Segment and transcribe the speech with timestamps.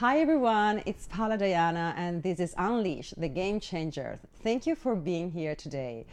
[0.00, 4.18] Hi everyone, it's Paula Diana, and this is Unleash, the game changer.
[4.42, 6.06] Thank you for being here today.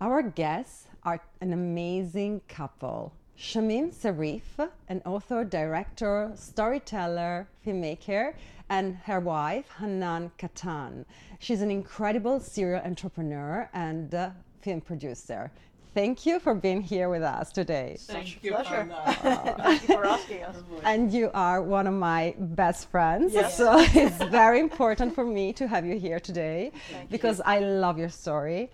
[0.00, 3.12] Our guests are an amazing couple.
[3.38, 8.34] Shamim Sarif, an author, director, storyteller, filmmaker,
[8.68, 11.04] and her wife, Hanan Kattan.
[11.38, 14.30] She's an incredible serial entrepreneur and uh,
[14.62, 15.52] film producer.
[15.94, 17.96] Thank you for being here with us today.
[17.98, 18.52] Thank you.
[18.52, 18.90] pleasure.
[18.90, 19.56] Anna.
[19.62, 20.56] Thank you for asking us.
[20.84, 23.34] And you are one of my best friends.
[23.34, 23.56] Yes.
[23.58, 27.98] So it's very important for me to have you here today Thank because I love
[27.98, 28.70] your story.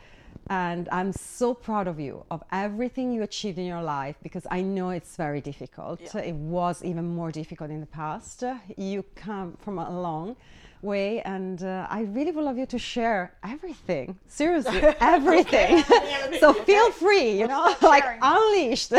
[0.51, 4.63] And I'm so proud of you, of everything you achieved in your life, because I
[4.63, 6.01] know it's very difficult.
[6.01, 6.21] Yeah.
[6.21, 8.45] It was even more difficult in the past.
[8.77, 10.37] You come from a long
[10.83, 14.19] way, and uh, I really would love you to share everything.
[14.27, 15.83] Seriously, everything.
[16.41, 18.21] so feel free, you know, like sharing.
[18.23, 18.93] unleashed.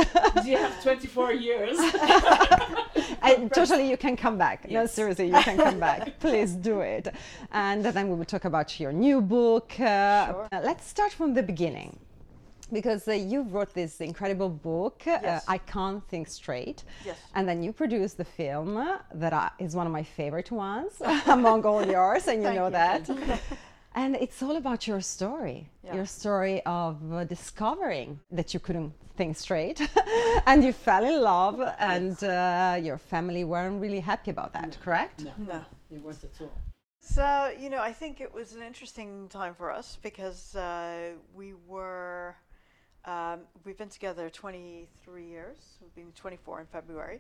[0.45, 1.77] you have 24 years.
[3.21, 7.07] and totally you can come back no seriously you can come back please do it
[7.51, 10.47] and then we will talk about your new book uh, Sure.
[10.51, 11.97] uh, let's start from the beginning
[12.71, 17.17] because uh, you wrote this incredible book uh, i can't think straight Yes.
[17.35, 21.01] and then you produced the film uh, that I, is one of my favorite ones
[21.27, 22.71] among all yours and you know you.
[22.71, 23.09] that
[23.95, 25.95] and it's all about your story Yeah.
[25.97, 29.79] your story of uh, discovering that you couldn't think straight
[30.45, 35.17] and you fell in love and uh, your family weren't really happy about that correct
[35.25, 35.59] No, No.
[35.91, 36.51] they weren't at all.
[37.01, 41.53] So, you know, I think it was an interesting time for us because uh, we
[41.67, 42.35] were,
[43.05, 45.57] um, we've been together 23 years.
[45.81, 47.19] We've been 24 in February.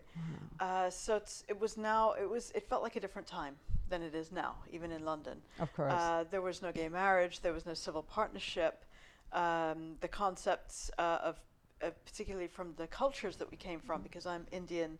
[0.59, 3.55] Uh, so it's, it was now, it was, it felt like a different time
[3.89, 5.41] than it is now, even in London.
[5.59, 7.39] of course Uh, there was no gay marriage.
[7.41, 8.85] There was no civil partnership.
[9.31, 11.39] Um, the concepts uh, of,
[11.81, 14.97] uh, particularly from the cultures that we came from, because I'm Indian,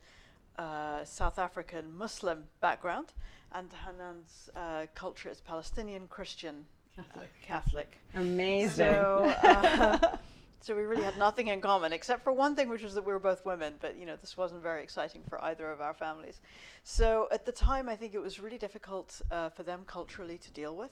[0.57, 3.13] uh, South African, Muslim background,
[3.51, 6.66] and Hanan's uh, culture is Palestinian, Christian,
[6.97, 7.01] uh,
[7.45, 7.97] Catholic.
[8.16, 10.18] amazing So, uh,
[10.61, 13.13] so we really had nothing in common except for one thing, which was that we
[13.13, 13.75] were both women.
[13.79, 16.41] But you know, this wasn't very exciting for either of our families.
[16.83, 20.51] So at the time, I think it was really difficult uh, for them culturally to
[20.51, 20.91] deal with,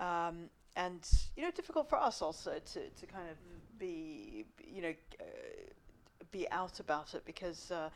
[0.00, 1.06] um, and
[1.36, 3.36] you know, difficult for us also to to kind of
[3.78, 4.94] be you know.
[5.20, 5.24] Uh,
[6.32, 7.90] be out about it because uh,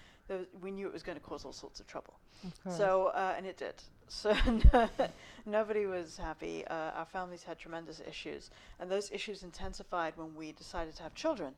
[0.61, 2.15] we knew it was going to cause all sorts of trouble.
[2.45, 2.71] of.
[2.71, 3.75] So, uh, and it did.
[4.09, 4.37] So,
[5.47, 6.65] nobody was happy.
[6.69, 8.51] Uh, our families had tremendous issues.
[8.79, 11.55] And those issues intensified when we decided to have children.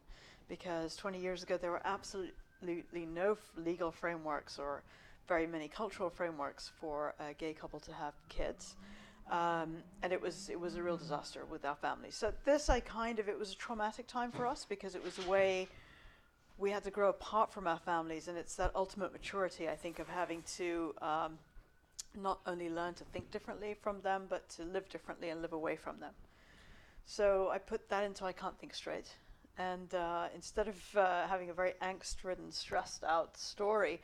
[0.49, 4.83] Because 20 years ago, there were absolutely no f- legal frameworks or
[5.29, 8.77] very many cultural frameworks for a gay couple to have kids.
[9.31, 12.11] Um, and it was it was a real disaster with our family.
[12.11, 15.19] So this I kind of it was a traumatic time for us because it was
[15.19, 15.69] a way
[16.59, 20.01] we had to grow apart from our families, and it's that ultimate maturity, I think,
[20.01, 21.39] of having to um,
[22.21, 25.77] not only learn to think differently from them, but to live differently and live away
[25.77, 26.13] from them.
[27.07, 29.09] So I put that into I Can't Think Straight.
[29.57, 34.01] And uh, instead of uh, having a very angst ridden, stressed out story,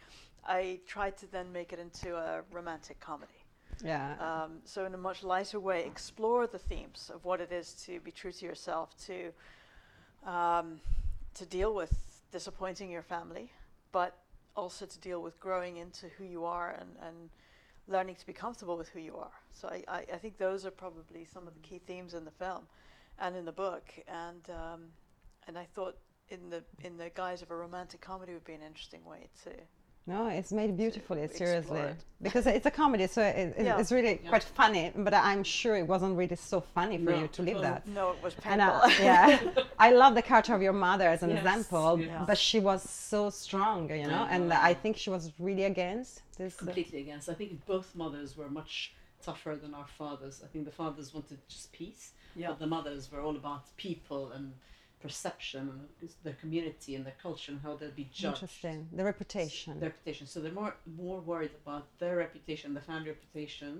[0.46, 3.32] I tried to then make it into a romantic comedy.
[3.84, 7.74] yeah Um, so, in a much lighter way, explore the themes of what it is
[7.86, 9.32] to be true to yourself, to
[10.30, 10.80] um,
[11.34, 13.46] to deal with disappointing your family,
[13.92, 14.18] but
[14.56, 17.30] also to deal with growing into who you are and, and
[17.86, 19.36] learning to be comfortable with who you are.
[19.52, 22.32] So, I, I, I think those are probably some of the key themes in the
[22.32, 22.64] film
[23.20, 23.84] and in the book.
[24.08, 24.80] And um,
[25.46, 25.96] and I thought
[26.28, 29.50] in the in the guise of a romantic comedy would be an interesting way to
[30.06, 31.96] no it's made beautifully explore seriously it.
[32.22, 33.78] because it's a comedy so it, it- Yeah.
[33.80, 34.28] it's really Yeah.
[34.28, 37.60] quite funny but i'm sure it wasn't really so funny for No, you to live
[37.62, 38.82] that no, it was and painful.
[38.82, 39.38] uh, yeah
[39.78, 42.24] i love the character of your mother as an Yes, example yes.
[42.26, 46.54] but she was so strong you know and i think she was really against this
[46.56, 47.28] uh, Completely against.
[47.28, 48.92] I think both mothers were much
[49.22, 50.42] tougher than our fathers.
[50.44, 52.04] I think the fathers wanted just peace,
[52.34, 52.48] Yeah.
[52.48, 54.52] but the mothers were all about people and
[55.06, 58.36] perception and their community and their culture and how they'll be judged.
[58.42, 60.24] interesting the reputation Their reputation.
[60.32, 60.74] So they're more
[61.04, 63.72] more worried about their reputation, the family reputation,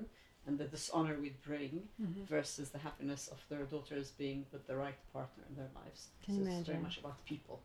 [0.47, 2.25] and the dishonor we bring Mm-hmm.
[2.37, 6.01] versus the happiness of their daughters being with the right partner in their lives.
[6.25, 7.59] Can so you it's very much about people.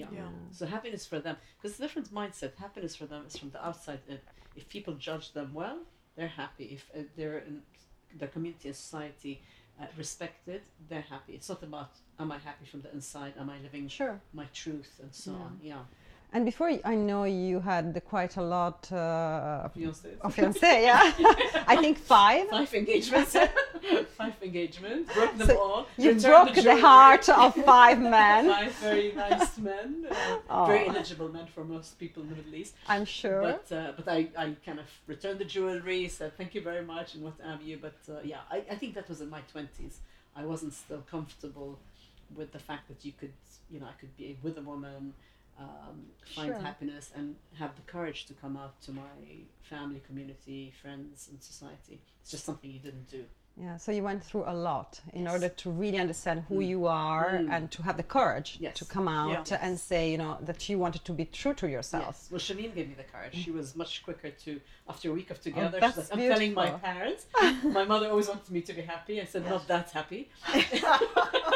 [0.00, 0.10] Yeah.
[0.18, 0.30] Yeah.
[0.58, 2.50] So happiness for them, because different mindset.
[2.66, 4.00] Happiness for them is from the outside.
[4.16, 4.20] If,
[4.58, 5.78] if people judge them well,
[6.16, 6.66] they're happy.
[6.76, 7.56] If uh, they're in
[8.22, 9.34] the community and society
[9.80, 11.34] uh, respected, they're happy.
[11.34, 13.34] It's not about am I happy from the inside?
[13.38, 15.38] Am I living sure my truth and so Yeah.
[15.38, 15.60] on?
[15.62, 15.82] Yeah.
[16.32, 20.18] And before I know you had quite a lot uh, Fiancés.
[20.20, 21.12] of fiancé, yeah.
[21.66, 22.48] I think five.
[22.48, 23.36] Five engagements.
[24.18, 25.14] Five engagements.
[25.14, 25.86] Broke them So all.
[25.96, 26.80] You broke the, jewelry.
[26.80, 28.48] heart of five men.
[28.48, 30.06] Five very nice men.
[30.50, 32.74] Uh, very eligible men for most people in the Middle East.
[32.88, 33.40] I'm sure.
[33.42, 37.14] But uh, but I, I kind of returned the jewelry, said thank you very much
[37.14, 37.78] and what have you.
[37.80, 40.00] But uh, yeah, I, I think that was in my twenties.
[40.34, 41.78] I wasn't still comfortable
[42.34, 43.32] with the fact that you could
[43.70, 45.14] you know I could be with a woman,
[45.58, 46.58] um, find Sure.
[46.60, 49.02] happiness and have the courage to come out to my
[49.62, 52.00] family, community, friends, and society.
[52.20, 53.24] It's just something you didn't do.
[53.58, 55.32] yeah, so you went through a lot in Yes.
[55.32, 56.68] order to really understand who Mm.
[56.68, 57.50] you are Mm.
[57.54, 58.76] and to have the courage Yes.
[58.80, 59.58] to come out Yeah.
[59.62, 62.16] and say, you know, that you wanted to be true to yourself.
[62.18, 62.30] Yes.
[62.30, 63.34] Well, Shamim gave me the courage.
[63.34, 64.60] She was much quicker to,
[64.90, 67.24] after a week of together, that's she's like, I'm telling my parents.
[67.78, 69.22] my mother always wanted me to be happy.
[69.22, 70.28] I said, not that happy.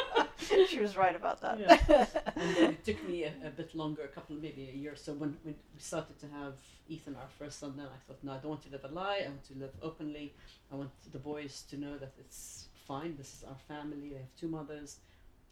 [0.69, 1.59] she was right about that.
[1.59, 1.79] Yeah.
[2.37, 4.97] and then it took me a, a bit longer, a couple, maybe a year or
[4.97, 6.55] so, when, when we started to have
[6.89, 9.23] Ethan, our first son, then I thought, no, I don't want to live a lie.
[9.25, 10.35] I want to live openly.
[10.73, 13.17] I want the boys to know that it's fine.
[13.17, 14.11] This is our family.
[14.11, 14.97] They have two mothers.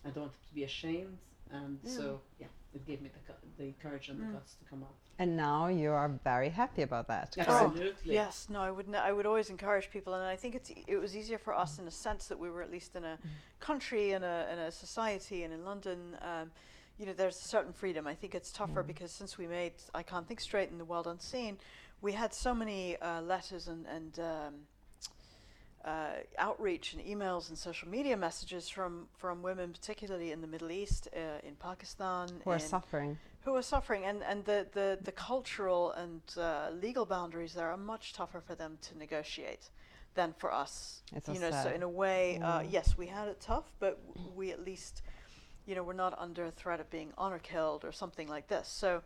[0.04, 1.18] I don't want them to be ashamed.
[1.50, 4.32] And so, yeah, it gave me the, the courage and the Mm.
[4.34, 4.94] guts to come out.
[5.18, 7.34] And now you are very happy about that.
[7.38, 8.14] Oh, Absolutely.
[8.14, 8.86] Yes, no, I would.
[8.88, 10.70] n- I would always encourage people, and I think it's.
[10.70, 13.04] e- It was easier for us in a sense that we were at least in
[13.04, 13.18] a
[13.58, 16.50] country and a in a society, and in London, um,
[16.98, 18.06] you know, there's a certain freedom.
[18.06, 21.06] I think it's tougher because since we made I can't think straight in the world
[21.08, 21.58] unseen,
[22.00, 24.18] we had so many uh, letters and and.
[24.20, 24.54] Um,
[25.88, 30.70] uh, outreach and emails and social media messages from, from women, particularly in the Middle
[30.70, 33.18] East, uh, in Pakistan, Who are in suffering.
[33.44, 37.76] who are suffering and, and the, the, the cultural and uh, legal boundaries there are
[37.94, 39.70] much tougher for them to negotiate
[40.14, 42.72] than for us It's you know so in a way uh, Mm.
[42.76, 45.02] yes we had it tough but w- we at least
[45.66, 49.02] you know we're not under threat of being honor killed or something like this so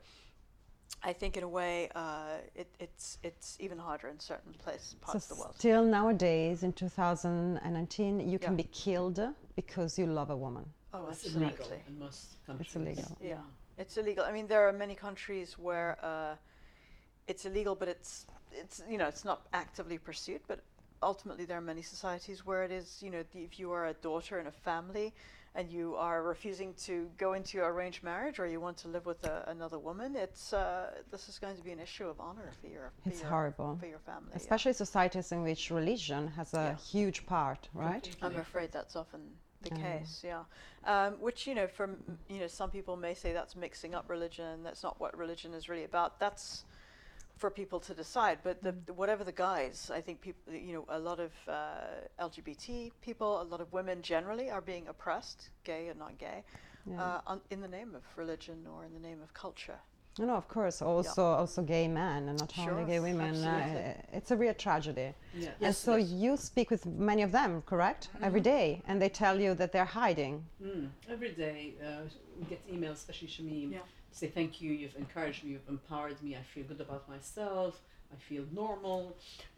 [1.02, 5.26] I think in a way uh, it, it's it's even harder in certain places parts
[5.26, 8.56] so of the world still nowadays in 2019 you can Yeah.
[8.56, 9.20] be killed
[9.56, 10.64] because you love a woman.
[10.94, 12.76] oh It's absolutely illegal in most countries.
[12.76, 13.16] illegal.
[13.20, 13.36] Yeah.
[13.78, 14.24] It's illegal.
[14.24, 16.36] I mean, there are many countries where uh,
[17.26, 20.42] it's illegal, but it's it's you know it's not actively pursued.
[20.46, 20.60] But
[21.02, 23.02] ultimately, there are many societies where it is.
[23.02, 25.14] You know, the- if you are a daughter in a family
[25.54, 29.22] and you are refusing to go into arranged marriage or you want to live with
[29.25, 32.69] a, another woman, it's uh, this is going to be an issue of honor for
[32.69, 33.76] your for It's your, horrible.
[33.78, 34.31] for your family.
[34.31, 34.37] yeah.
[34.37, 36.76] Especially societies in which religion has a Yeah.
[36.76, 38.08] huge part, right?
[38.22, 39.20] I'm afraid that's often
[39.62, 40.43] the case, yeah.
[40.84, 41.96] Um, which you know, from
[42.28, 44.62] you know, some people may say that's mixing up religion.
[44.64, 46.19] That's not what religion is really about.
[46.19, 46.64] That's
[47.42, 48.38] for people to decide.
[48.48, 52.24] But the, the- whatever the guise, I think people, you know, a lot of uh,
[52.28, 56.38] LGBT people, a lot of women generally are being oppressed, gay and not gay,
[56.86, 57.20] Yeah.
[57.26, 59.80] uh, in the name of religion or in the name of culture.
[60.18, 60.76] No, no, of course.
[60.82, 63.34] Also, also gay men and not only gay women.
[63.42, 65.08] Uh, it's a real tragedy.
[65.34, 65.48] Yeah.
[65.48, 66.10] and Yes, so yes.
[66.24, 68.02] you speak with many of them, correct?
[68.28, 70.34] Every day, and they tell you that they're hiding.
[70.62, 70.88] Mm.
[71.14, 72.02] Every day uh,
[72.38, 73.78] we get emails, especially Shamim, Yeah.
[74.12, 77.81] Say thank you, you've encouraged me, you've empowered me, I feel good about myself,
[78.12, 79.17] I feel normal,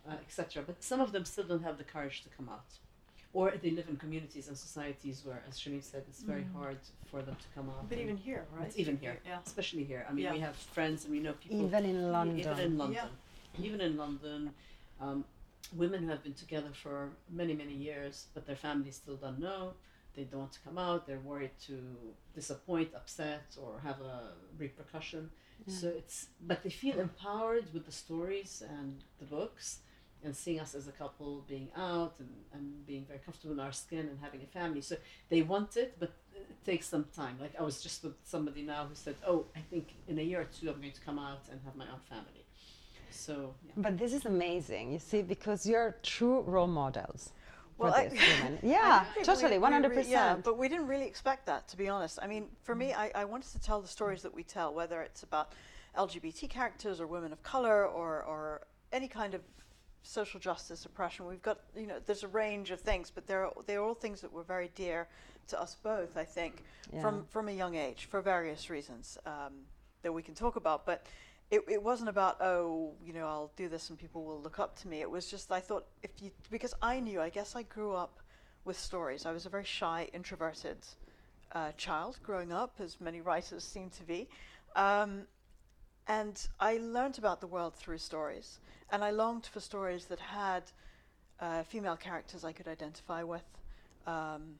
[0.09, 0.63] uh, etc.
[0.67, 2.65] But some of them still don't have the courage to come out.
[3.33, 6.53] Or they live in communities and societies where, as Shamim said, it's very Mm.
[6.55, 6.79] hard
[7.11, 7.89] for them to come out.
[7.89, 8.67] But even here, right?
[8.69, 9.41] It's even here, Yeah.
[9.45, 10.07] especially here.
[10.09, 10.33] I mean, Yeah.
[10.33, 12.39] we have friends and we know people Even in London.
[12.39, 12.95] even in London.
[13.59, 13.65] Yeah.
[13.67, 14.55] Even in London,
[15.01, 15.25] um,
[15.73, 19.75] women who have been together for many, many years, but their families still don't know.
[20.15, 21.07] They don't want to come out.
[21.07, 21.79] They're worried to
[22.35, 25.31] disappoint, upset, or have a repercussion.
[25.67, 29.79] So it's, but they feel empowered with the stories and the books,
[30.23, 33.73] and seeing us as a couple being out and, and being very comfortable in our
[33.73, 34.81] skin and having a family.
[34.81, 34.97] So
[35.29, 37.37] they want it, but it takes some time.
[37.41, 40.41] Like I was just with somebody now who said, "Oh, I think in a year
[40.41, 42.45] or two I'm going to come out and have my own family."
[43.11, 43.73] So yeah.
[43.77, 47.33] But this is amazing, you see, because you're true role models
[47.77, 48.59] for Well, I- these women.
[48.63, 50.45] Yeah, totally, one hundred re- Yeah, percent.
[50.45, 52.19] but we didn't really expect that, to be honest.
[52.23, 55.03] I mean, for me, I, I wanted to tell the stories that we tell, whether
[55.03, 55.53] it's about
[55.97, 58.63] LGBT characters or women of color or, or
[58.93, 59.41] any kind of
[60.03, 61.27] social justice oppression.
[61.27, 64.33] We've got, you know, there's a range of things, but they're, they're all things that
[64.33, 65.09] were very dear
[65.49, 66.63] to us both, I think,
[67.01, 69.53] from, from a young age for various reasons um,
[70.03, 70.85] that we can talk about.
[70.87, 71.07] But
[71.55, 74.79] it, it wasn't about oh you know I'll do this and people will look up
[74.81, 75.01] to me.
[75.01, 78.19] It was just I thought if you because I knew I guess I grew up
[78.65, 79.27] with stories.
[79.27, 80.79] I was a very shy, introverted
[81.53, 84.29] uh, child growing up, as many writers seem to be.
[84.75, 85.23] Um,
[86.09, 88.59] and I learned about the world through stories.
[88.91, 90.65] And I longed for stories that had
[91.41, 93.45] uh, female characters I could identify with.
[94.07, 94.59] Um,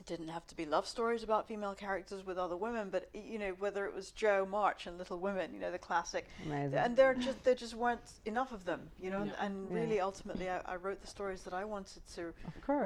[0.00, 3.38] it didn't have to be love stories about female characters with other women, but you
[3.38, 6.78] know whether it was Jo March and Little Women, you know the classic, Amazing.
[6.78, 9.24] and there just there just weren't enough of them, you know.
[9.24, 9.32] Yeah.
[9.44, 9.76] And Yeah.
[9.78, 12.32] really, ultimately, I, I wrote the stories that I wanted to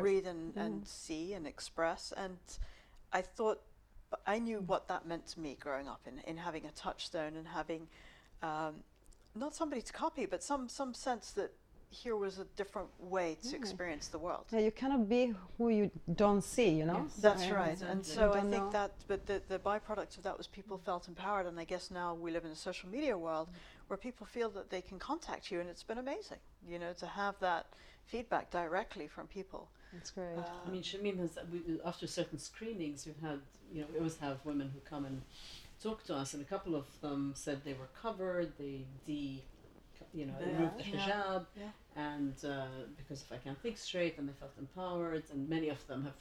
[0.02, 0.60] read and, Mm.
[0.66, 2.12] and see and express.
[2.16, 2.36] And
[3.12, 3.60] I thought,
[4.26, 7.46] I knew what that meant to me growing up in, in having a touchstone and
[7.46, 7.86] having
[8.42, 8.82] um,
[9.36, 11.52] not somebody to copy, but some, some sense that
[11.94, 13.62] here was a different way to Yeah.
[13.62, 14.46] experience the world.
[14.52, 15.90] Yeah, you cannot be who you
[16.22, 17.00] don't see, you know?
[17.04, 17.16] Yes.
[17.28, 17.80] That's Yeah, right.
[17.82, 18.70] And so I think know.
[18.70, 21.46] that, but the, the byproduct of that was people felt empowered.
[21.46, 23.48] And I guess now we live in a social media world
[23.88, 25.60] where people feel that they can contact you.
[25.60, 27.66] And it's been amazing, you know, to have that
[28.06, 29.68] feedback directly from people.
[29.92, 30.36] That's great.
[30.36, 33.40] Uh, I mean, Shamim has we, after certain screenings, we've had
[33.72, 35.22] you know we always have women who come and
[35.82, 39.42] talk to us, and a couple of them said they were covered, they de,
[40.14, 40.46] you know, Yeah.
[40.46, 41.70] removed the hijab, Yeah.
[41.96, 42.66] and uh,
[42.96, 46.14] because if I can't think straight, and they felt empowered, and many of them have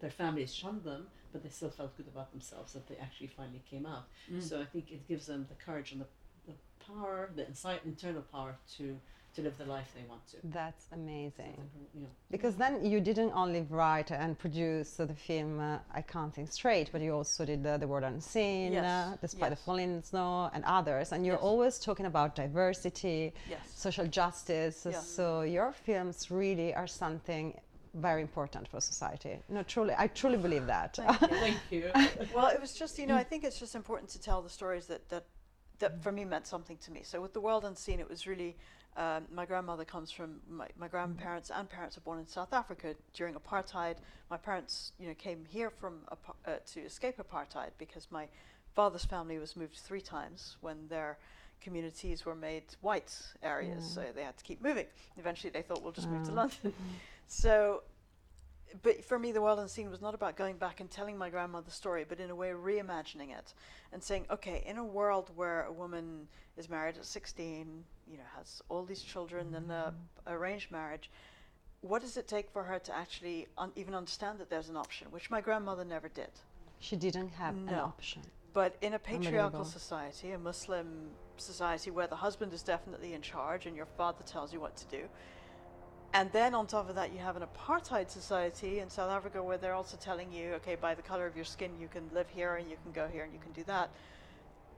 [0.00, 3.62] their families shunned them, but they still felt good about themselves that they actually finally
[3.70, 4.04] came out.
[4.40, 6.06] So I think it gives them the courage and the,
[6.46, 6.54] the
[6.86, 8.98] power, the inside internal power to
[9.34, 10.36] to live the life they want to.
[10.44, 11.54] That's amazing.
[11.58, 15.60] I think, you know, Because then you didn't only write and produce uh, the film
[15.60, 19.16] uh, I Can't Think Straight, but you also did uh, The World Unseen, Yes, uh,
[19.20, 19.58] Despite yes.
[19.58, 21.12] the Falling Snow, and others.
[21.12, 21.42] And you're Yes.
[21.42, 23.60] always talking about diversity, Yes.
[23.74, 24.86] social justice.
[24.88, 25.00] Yeah.
[25.00, 27.58] So your films really are something
[27.94, 29.38] very important for society.
[29.48, 30.96] No, truly, I truly believe that.
[30.96, 31.90] Thank you.
[31.92, 32.26] Thank you.
[32.34, 34.86] well, it was just you know I think it's just important to tell the stories
[34.86, 35.24] that that
[35.78, 37.02] that for me meant something to me.
[37.04, 38.56] So with the world unseen, it was really
[38.96, 42.94] um, my grandmother comes from my, my grandparents and parents are born in South Africa
[43.12, 43.96] during apartheid.
[44.30, 48.28] My parents you know came here from uh, to escape apartheid because my
[48.74, 51.18] father's family was moved three times when their
[51.60, 53.94] communities were made white areas, Mm.
[53.94, 54.86] so they had to keep moving.
[55.16, 56.34] Eventually, they thought we'll just move to Ah.
[56.34, 56.74] London.
[57.26, 57.82] So
[58.82, 61.74] but for me, the world unseen was not about going back and telling my grandmother's
[61.74, 63.54] story, but in a way reimagining it
[63.92, 66.26] and saying, okay, in a world where a woman
[66.56, 69.94] is married at 16, you know, has all these children and a
[70.26, 70.32] mm.
[70.32, 71.10] arranged marriage,
[71.82, 75.06] what does it take for her to actually un- even understand that there's an option,
[75.10, 76.30] which my grandmother never did.
[76.80, 77.84] she didn't have an No.
[77.84, 78.22] option.
[78.52, 83.66] But in a patriarchal society, a Muslim society where the husband is definitely in charge
[83.66, 85.08] and your father tells you what to do,
[86.14, 89.58] and then on top of that, you have an apartheid society in South Africa where
[89.58, 92.54] they're also telling you, okay, by the color of your skin, you can live here
[92.54, 93.90] and you can go here and you can do that.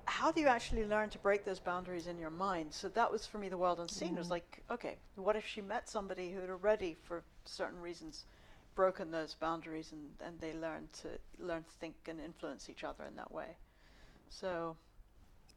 [0.06, 2.72] How do you actually learn to break those boundaries in your mind?
[2.72, 4.14] So that was for me the world unseen.
[4.14, 4.30] It was mm.
[4.30, 8.24] like, okay, what if she met somebody who had already, for certain reasons,
[8.74, 13.04] broken those boundaries and, and they learned to learn to think and influence each other
[13.04, 13.56] in that way.
[14.30, 14.76] So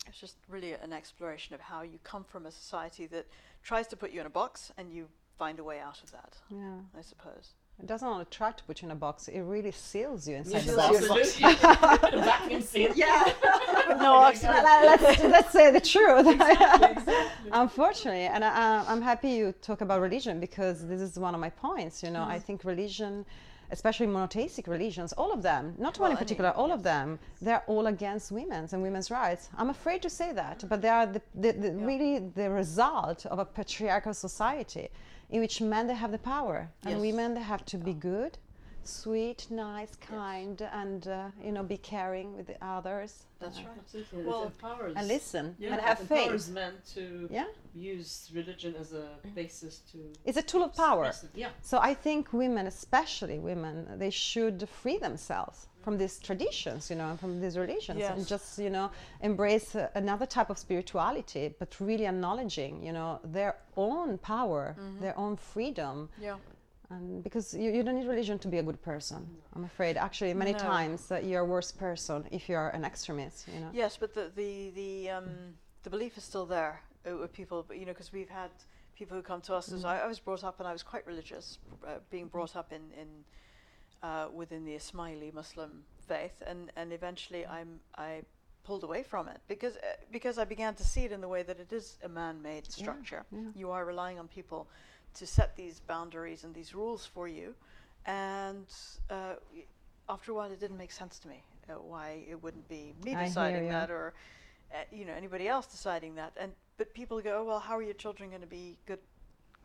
[0.08, 3.28] it's just really an exploration of how you come from a society that
[3.64, 5.08] tries to put you in a box and you
[5.40, 6.80] find a way out of that, Yeah.
[7.00, 7.46] I suppose.
[7.82, 10.66] It doesn't only try to put you in a box, it really seals you inside
[10.66, 11.40] Yes, the box.
[11.40, 12.04] you in a box.
[12.04, 12.22] absolutely.
[12.22, 12.92] Vacuum seal.
[12.94, 13.34] Yeah.
[14.06, 14.64] no Let- oxygen.
[14.92, 16.28] let's, let's say the truth.
[16.40, 17.52] Exactly, exactly.
[17.64, 21.52] Unfortunately, and I, I'm happy you talk about religion because this is one of my
[21.68, 21.96] points.
[22.04, 22.26] You know.
[22.36, 22.44] I mm.
[22.44, 23.26] think religion,
[23.72, 27.18] especially monotheistic religions, all of them, not Well, one in any, particular, all of them,
[27.46, 29.44] they're all against women's and women's rights.
[29.60, 31.86] I'm afraid to say that, but they are the, the, the Yeah.
[31.90, 34.90] really the result of a patriarchal society
[35.30, 37.02] in which men they have the power and Yes.
[37.02, 38.38] women they have to be good,
[38.84, 43.26] sweet, nice, kind, and uh, you know, be caring with the others.
[43.40, 43.78] That's Uh, right.
[43.80, 44.24] Absolutely.
[44.24, 44.94] Well, it empowers.
[44.98, 46.22] And listen yeah, and have it faith.
[46.24, 49.98] empowers men to Yeah, use religion as a basis to.
[50.26, 51.12] it's a tool of power.
[51.36, 51.50] Yeah.
[51.62, 57.10] So I think women, especially women, they should free themselves from these traditions, you know,
[57.12, 61.76] and from these religions, and just you know embrace uh, another type of spirituality, but
[61.80, 66.38] really acknowledging, you know, their own power, their own freedom, Yeah.
[66.90, 69.30] and because you, you don't need religion to be a good person.
[69.56, 70.60] I'm afraid, actually, many No.
[70.60, 73.70] times uh, you're a worse person if you're an extremist, you know.
[73.74, 75.30] Yes, but the the the um,
[75.84, 77.64] the belief is still there uh, with people.
[77.68, 78.52] But you know, because we've had
[78.96, 79.72] people who come to us.
[79.72, 81.58] As I, I was brought up, and I was quite religious,
[81.88, 83.08] uh, being brought up in in
[84.04, 88.22] uh, within the Ismaili Muslim faith, and and eventually I'm I
[88.64, 91.44] pulled away from it because uh, because I began to see it in the way
[91.44, 93.26] that it is a man-made structure.
[93.32, 93.40] yeah.
[93.56, 94.68] You are relying on people
[95.16, 97.56] to set these boundaries and these rules for you,
[98.06, 98.68] and
[99.10, 99.36] uh,
[100.08, 103.14] after a while, it didn't make sense to me uh, why it wouldn't be me
[103.16, 104.14] I hear deciding that or
[104.74, 106.34] uh, you know anybody else deciding that.
[106.40, 109.00] And but people go, oh, well, how are your children going to be good,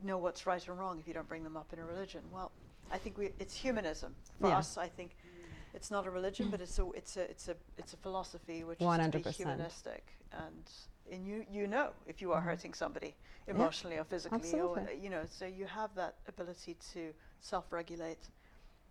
[0.02, 2.22] know what's right and wrong if you don't bring them up in a religion?
[2.32, 2.50] Well,
[2.90, 4.58] I think we it's humanism for Yeah.
[4.58, 4.76] us.
[4.78, 5.16] I think
[5.72, 8.80] it's not a religion, but it's a it's a it's a it's a philosophy which
[8.80, 10.70] is to humanistic and.
[11.12, 12.44] And you, you know if you are Mhm.
[12.44, 13.14] hurting somebody
[13.46, 15.04] emotionally or physically, or Absolutely.
[15.04, 18.30] you know, so you have that ability to self-regulate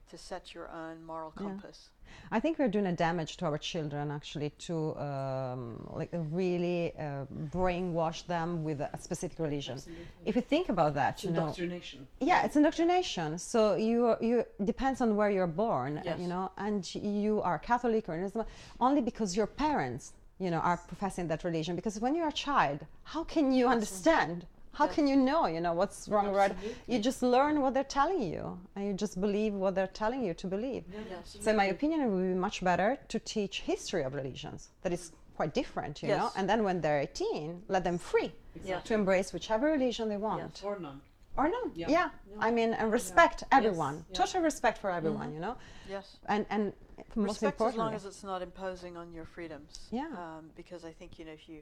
[0.09, 1.43] to set your own moral Yeah.
[1.43, 1.89] compass.
[2.31, 7.25] I think we're doing a damage to our children actually to um, like really uh,
[7.57, 9.75] brainwash them with a specific religion.
[9.75, 10.05] Absolutely.
[10.25, 12.07] If you think about that, It's you know, indoctrination.
[12.19, 13.39] yeah, it's indoctrination.
[13.39, 16.19] So you you depends on where you're born, Yes.
[16.19, 18.45] you know, and you are Catholic or Islam
[18.79, 21.75] only because your parents, you know, are professing that religion.
[21.75, 22.79] Because when you're a child,
[23.13, 24.45] how can you understand?
[24.73, 26.55] How can you know, you know, what's wrong or right?
[26.87, 30.33] You just learn what they're telling you, and you just believe what they're telling you
[30.33, 30.83] to believe.
[31.09, 31.37] Yes.
[31.41, 34.69] So, in my opinion, it would be much better to teach history of religions.
[34.81, 36.31] That is quite different, you know.
[36.35, 38.31] And then when they're 18, let them free
[38.63, 38.79] Yeah.
[38.81, 41.01] to embrace whichever religion they want, Or none.
[41.37, 41.71] or no.
[41.75, 41.89] Yeah.
[41.89, 42.09] Yeah.
[42.39, 44.05] I mean, and respect everyone.
[44.09, 44.17] yeah.
[44.21, 45.55] Total respect for everyone, you know.
[45.89, 46.17] Yes.
[46.27, 46.73] And and
[47.15, 49.71] most Respect as long as it's not imposing on your freedoms.
[49.91, 50.07] Yeah.
[50.23, 51.59] Um, because I think you know if you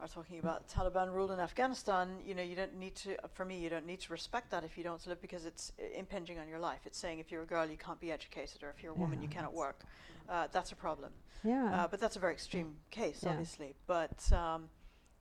[0.00, 3.16] are talking about Taliban rule in Afghanistan, you know you don't need to.
[3.34, 6.38] For me, you don't need to respect that if you don't live because it's impinging
[6.38, 6.80] on your life.
[6.84, 9.18] It's saying if you're a girl you can't be educated, or if you're a woman
[9.18, 9.80] Yeah, you cannot work.
[10.28, 11.10] Uh, that's a problem.
[11.42, 11.70] yeah.
[11.84, 13.30] Uh, but that's a very extreme case, Yeah.
[13.30, 13.74] obviously.
[13.86, 14.68] But um,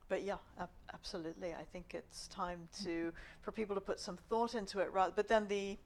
[0.10, 1.54] but yeah, ab- absolutely.
[1.54, 4.92] I think it's time to for people to put some thought into it.
[4.94, 5.78] Rather, but then the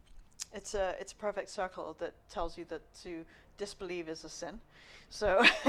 [0.53, 3.23] it's a it's a perfect circle that tells you that to
[3.65, 4.59] disbelieve is a sin.
[5.09, 5.27] So,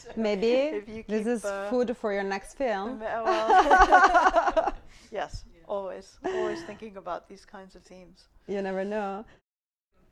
[0.00, 3.00] so Maybe if you this is uh, food for your next film.
[3.26, 4.74] well,
[5.18, 5.30] yes,
[5.66, 6.06] always
[6.38, 8.18] always thinking about these kinds of themes.
[8.54, 9.24] You never know.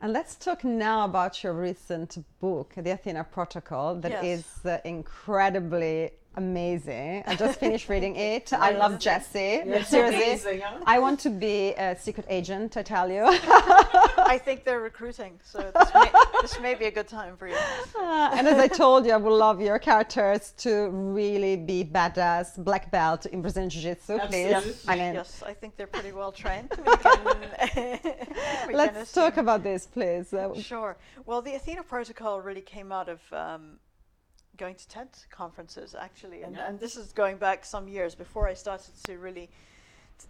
[0.00, 4.66] And let's talk now about your recent book, The Athena Protocol, That is Yes.
[4.66, 7.22] uh, incredibly amazing.
[7.30, 8.52] I just finished reading it.
[8.52, 9.62] I love Jessie.
[9.78, 10.24] It's Seriously.
[10.24, 10.94] amazing, huh?
[10.94, 13.24] I want to be a secret agent, I tell you.
[14.26, 16.10] I think they're recruiting, so this may,
[16.42, 17.56] this may be a good time for you.
[17.98, 22.62] Uh, and as I told you, I would love your characters to really be badass,
[22.62, 24.52] black belt in Brazilian Jiu Jitsu, please.
[24.52, 24.92] Absolutely.
[24.92, 26.70] I mean, Yes, I think they're pretty well trained.
[26.86, 28.00] We can,
[28.68, 30.32] we let's talk about this, please.
[30.32, 30.96] Uh, Sure.
[31.26, 33.78] Well, the Athena Protocol really came out of um,
[34.56, 36.68] going to TED conferences, actually, and, Yeah.
[36.68, 39.50] and this is going back some years before I started to really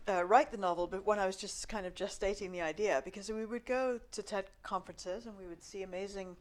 [0.09, 3.31] uh, write the novel, but when I was just kind of gestating the idea, because
[3.31, 6.37] we would go to TED conferences and we would see amazing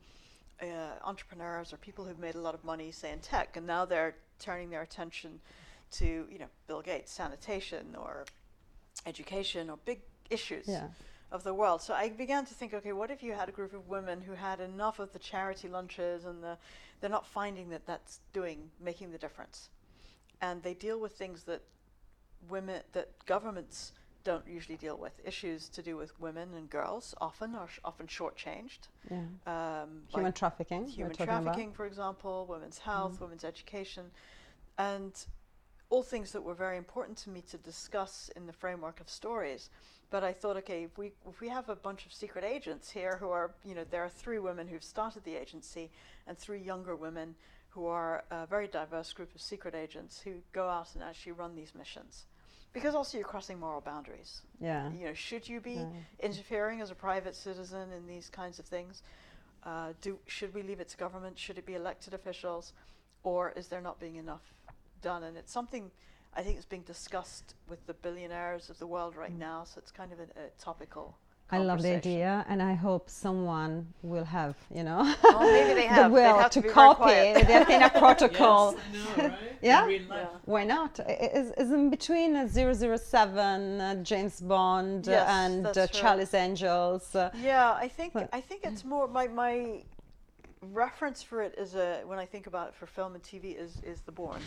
[0.62, 0.66] uh,
[1.04, 4.16] entrepreneurs or people who've made a lot of money, say in tech, and now they're
[4.40, 5.40] turning their attention
[5.92, 8.26] to, you know, Bill Gates, sanitation or
[9.06, 10.88] education or big issues yeah.
[11.32, 11.82] of the world.
[11.82, 14.34] So I began to think, okay, what if you had a group of women who
[14.34, 16.58] had enough of the charity lunches and the,
[17.00, 19.70] they're not finding that that's doing, making the difference,
[20.42, 21.62] and they deal with things that
[22.50, 27.56] women, that governments don't usually deal with, issues to do with women and girls, often
[27.56, 28.88] are sh- often shortchanged.
[29.12, 29.24] yeah.
[29.46, 30.88] Um, Human trafficking.
[30.88, 31.44] human talking about.
[31.44, 34.06] trafficking, for example, women's health, women's education,
[34.78, 35.14] and
[35.90, 39.70] all things that were very important to me to discuss in the framework of stories.
[40.10, 43.18] But I thought, okay, if we if we have a bunch of secret agents here
[43.20, 45.90] who are, you know, there are three women who've started the agency
[46.28, 47.36] and three younger women
[47.70, 51.56] who are a very diverse group of secret agents who go out and actually run
[51.56, 52.26] these missions.
[52.74, 54.42] Because also you're crossing moral boundaries.
[54.60, 54.92] Yeah.
[54.92, 55.80] You know, should you be
[56.20, 59.04] interfering as a private citizen in these kinds of things?
[59.64, 61.38] Uh, do should we leave it to government?
[61.38, 62.74] Should it be elected officials,
[63.24, 64.42] or is there not being enough
[65.02, 65.24] done?
[65.24, 65.92] And it's something
[66.36, 69.64] I think is being discussed with the billionaires of the world right now.
[69.64, 71.16] So it's kind of a, a topical.
[71.56, 75.88] I love the idea, and I hope someone will have, you know, Well, maybe they
[75.88, 76.12] the have.
[76.12, 78.76] They'd will have to, be copy the Athena Protocol.
[78.76, 79.34] Yes, know, right?
[79.62, 79.82] Yeah?
[79.84, 80.28] In real life.
[80.32, 80.38] Yeah.
[80.46, 81.00] Why not?
[81.00, 85.88] I- i- Is, is in between uh, 007, uh, James Bond, uh, Yes, and uh.
[85.88, 87.16] Charlie's Angels.
[87.16, 89.54] Uh, Yeah, I think But- I think it's more my my
[90.72, 93.82] reference for it is a when I think about it for film and TV is
[93.84, 94.42] is the Bourne.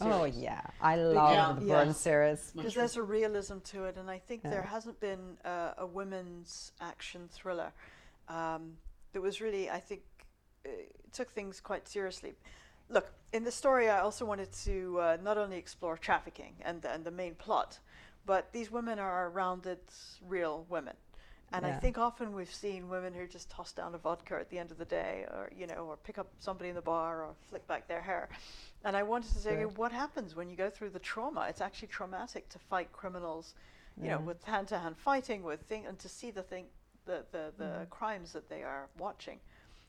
[0.00, 1.52] oh yeah, I love Yeah.
[1.58, 1.74] the Yeah.
[1.84, 2.52] Bourne series.
[2.54, 6.72] Because there's a realism to it, and I think there hasn't been uh, a women's
[6.80, 7.72] action thriller
[8.28, 8.76] um,
[9.12, 10.02] that was really, I think,
[10.66, 10.70] uh,
[11.12, 12.34] took things quite seriously.
[12.88, 17.04] Look, in the story, I also wanted to uh, not only explore trafficking and and
[17.04, 17.78] the main plot,
[18.26, 19.78] but these women are rounded,
[20.26, 20.94] real women.
[21.52, 24.58] And I think often we've seen women who just toss down a vodka at the
[24.58, 27.34] end of the day, or you know, or pick up somebody in the bar, or
[27.48, 28.28] flick back their hair.
[28.84, 29.76] And I wanted to say, Good.
[29.76, 31.46] what happens when you go through the trauma?
[31.48, 33.54] It's actually traumatic to fight criminals,
[34.00, 36.66] you know, with hand-to-hand fighting, with thing, and to see the thing,
[37.06, 37.84] the the, the Mm-hmm.
[37.90, 39.40] crimes that they are watching.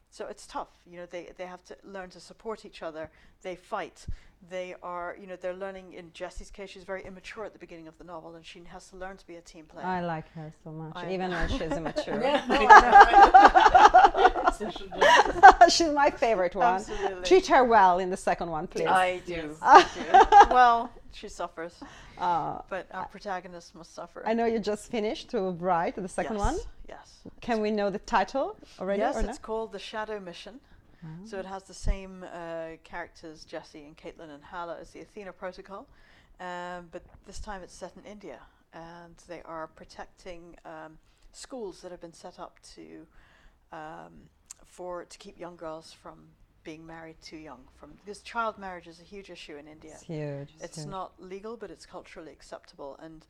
[0.10, 1.06] So it's tough, you know.
[1.06, 3.10] They they have to learn to support each other.
[3.44, 4.08] They fight.
[4.50, 5.94] They are, you know, they're learning.
[5.94, 8.88] In Jessie's case, she's very immature at the beginning of the novel, and she has
[8.90, 9.86] to learn to be a team player.
[9.86, 11.38] I like her so much, I even know.
[11.38, 12.20] when she's immature.
[12.22, 14.54] Yeah, I know, right?
[14.56, 15.74] Social justice.
[15.76, 16.76] she's my favorite one.
[16.76, 17.24] Absolutely.
[17.24, 18.88] Treat her well in the second one, please.
[18.88, 19.34] I do.
[19.34, 19.58] Yes.
[19.62, 19.86] I
[20.50, 20.54] do.
[20.54, 21.76] well, she suffers,
[22.18, 24.24] Uh, but our protagonist must suffer.
[24.26, 26.46] I know you just finished to Bright, the second yes.
[26.46, 26.58] one.
[26.90, 27.20] Yes.
[27.42, 29.44] Can we know the title already yes, or it's no?
[29.44, 30.60] called The Shadow Mission.
[31.26, 35.34] So it has the same uh, characters, Jessie and Caitlin and Hala, as the Athena
[35.34, 35.88] Protocol,
[36.40, 38.40] um, but this time it's set in India,
[38.74, 40.98] and they are protecting um,
[41.32, 43.06] schools that have been set up to
[43.72, 44.30] um,
[44.66, 46.28] for to keep young girls from
[46.64, 47.62] being married too young.
[47.80, 49.94] From because child marriage is a huge issue in India.
[49.94, 50.50] It's huge.
[50.60, 50.88] It's huge.
[50.88, 53.26] not legal, but it's culturally acceptable, and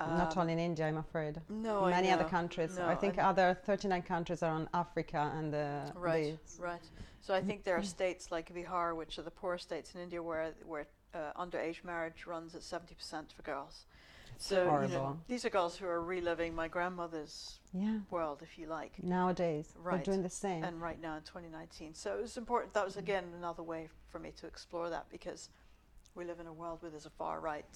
[0.00, 1.40] Not um, only in India, I'm afraid.
[1.48, 2.78] no, I Many other countries.
[2.78, 5.92] No, I think and- other 39 countries are on Africa and the.
[5.94, 6.82] Right, the- right.
[7.20, 10.22] So I think there are states like Bihar, which are the poor states in India,
[10.22, 13.84] where where uh, underage marriage runs at seventy percent for girls.
[14.38, 15.18] So you know, horrible.
[15.28, 17.98] these are girls who are reliving my grandmother's yeah.
[18.10, 19.98] world, if you like, Nowadays, Right.
[19.98, 20.64] we're doing the same.
[20.64, 21.92] and right now in 2019.
[21.92, 22.72] So it was important.
[22.72, 25.50] That was again another way for me to explore that because
[26.14, 27.66] we live in a world where there's a far right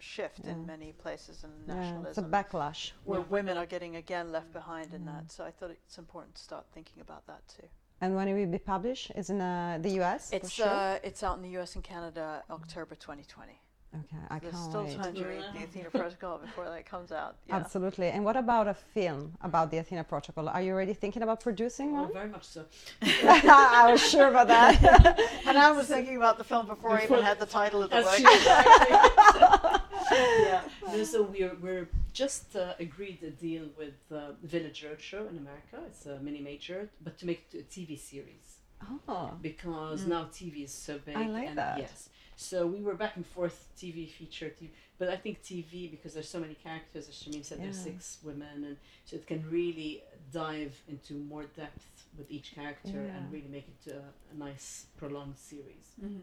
[0.00, 0.52] shift Yeah.
[0.52, 2.92] in many places and yeah, it's a backlash.
[3.04, 5.06] where women are getting again left behind in Mm.
[5.12, 5.30] that.
[5.32, 7.66] So I thought it's important to start thinking about that too.
[8.02, 9.10] And when it will be published?
[9.14, 10.32] Is in uh, the US?
[10.32, 10.66] It's sure?
[10.66, 11.74] uh, it's out in the U.S.
[11.74, 13.60] and Canada October 2020.
[13.92, 14.96] okay, I There's can't still wait.
[15.02, 17.32] time to read the Athena Protocol before that comes out.
[17.46, 17.56] Yeah.
[17.56, 18.08] Absolutely.
[18.14, 20.48] And what about a film about the Athena Protocol?
[20.48, 22.12] Are you already thinking about producing Oh, one?
[22.12, 22.64] very much so.
[23.02, 24.72] I was sure about that.
[25.48, 28.00] and I was thinking about the film before I even had the title of the
[28.00, 29.82] That's book.
[30.48, 30.62] yeah.
[30.86, 35.76] No, so we're we're just uh, agreed a deal with uh, Village Roadshow in America.
[35.86, 38.46] It's a mini major, but to make it a TV series
[39.08, 40.08] oh, because Mm.
[40.08, 41.16] now TV is so big.
[41.16, 41.78] I like and that.
[41.78, 42.08] Yes.
[42.36, 46.28] So we were back and forth TV feature TV, but I think TV because there's
[46.28, 47.06] so many characters.
[47.08, 50.02] As Shamim said, there's six women, and so it can really
[50.32, 53.14] dive into more depth with each character Yeah.
[53.16, 54.00] and really make it a,
[54.32, 55.86] a nice prolonged series.
[56.02, 56.22] Mhm.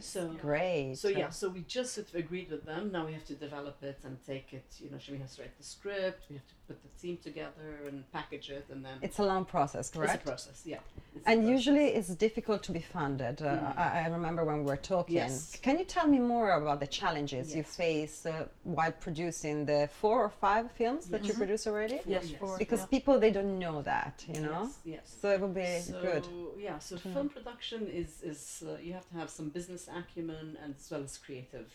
[0.00, 0.96] So- great.
[0.96, 2.90] So yeah, so we just sort of agreed with them.
[2.92, 4.64] Now we have to develop it and take it.
[4.78, 6.24] You know, we have to write the script.
[6.28, 9.44] We have to put the team together and package it, and then It's a long
[9.54, 10.14] process, correct?
[10.14, 10.58] it's a process.
[10.64, 10.78] Yeah.
[11.16, 11.56] It's And process.
[11.56, 13.36] usually it's difficult to be funded.
[13.42, 13.78] Uh, Mm.
[13.84, 15.16] I, I remember when we were talking.
[15.22, 15.34] Yes.
[15.66, 18.32] Can you tell me more about the challenges you face uh,
[18.76, 21.42] while producing the four or five films that you Mhm.
[21.42, 21.98] produce already?
[22.16, 22.38] Yes, Yes.
[22.40, 22.94] four, Because yeah.
[22.96, 24.60] people they don't know that, you know.
[24.62, 24.78] Yes.
[24.94, 25.04] yes.
[25.20, 26.24] So it would be so, good.
[26.66, 27.14] Yeah, so to know.
[27.16, 31.02] film production is is uh, you have to have some business acumen and as well
[31.08, 31.68] as creative.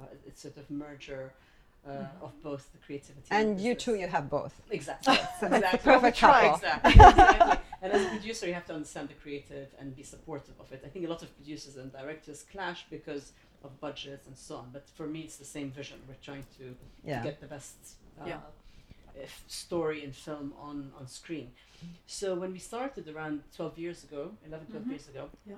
[0.00, 1.22] Uh, it's sort of merger
[1.86, 3.34] uh, of both the creativity Mm-hmm.
[3.34, 3.84] And you business.
[3.84, 4.54] too, you have both.
[4.70, 5.18] Exactly.
[5.40, 5.78] So exactly.
[5.92, 6.54] perfect We couple.
[6.54, 6.92] Exactly.
[6.92, 7.58] exactly.
[7.82, 10.82] And as a producer, you have to understand the creative and be supportive of it.
[10.84, 13.30] I think a lot of producers and directors clash because
[13.64, 14.70] of budgets and so on.
[14.72, 15.98] But for me, it's the same vision.
[16.08, 17.18] We're trying to, Yeah.
[17.22, 17.76] to get the best
[18.20, 18.40] uh, Yeah.
[19.14, 21.52] if story and film on, on screen.
[22.06, 24.90] So when we started around 12 years ago, 11, 12 Mhm.
[24.90, 25.56] years ago, Yeah.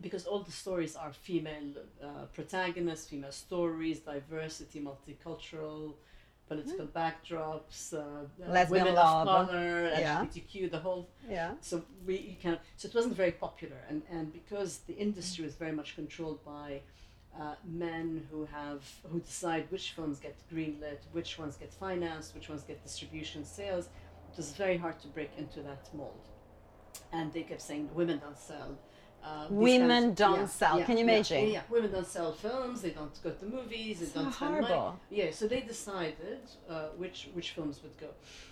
[0.00, 5.94] Because all the stories are female uh, protagonists, female stories, diversity, multicultural,
[6.48, 9.28] political backdrops, uh, uh, Lesbian women love.
[9.28, 10.24] of color, Yeah.
[10.24, 11.08] LGBTQ, the whole.
[11.28, 11.52] Yeah.
[11.60, 15.54] So we you of so it wasn't very popular, and and because the industry was
[15.54, 16.80] very much controlled by.
[17.34, 22.50] Uh, men who have who decide which films get greenlit, which ones get financed, which
[22.50, 23.86] ones get distribution, sales.
[24.30, 26.20] It was very hard to break into that mold,
[27.10, 28.76] and they kept saying women don't sell.
[29.24, 30.78] Uh, Women kinds of- don't yeah, sell.
[30.80, 31.44] yeah, Can you yeah, imagine?
[31.46, 32.82] Yeah, yeah, women don't sell films.
[32.82, 34.00] They don't go to movies.
[34.00, 34.66] They So don't spend money.
[34.66, 35.00] horrible.
[35.10, 38.08] Yeah, so they decided uh, which which films would go.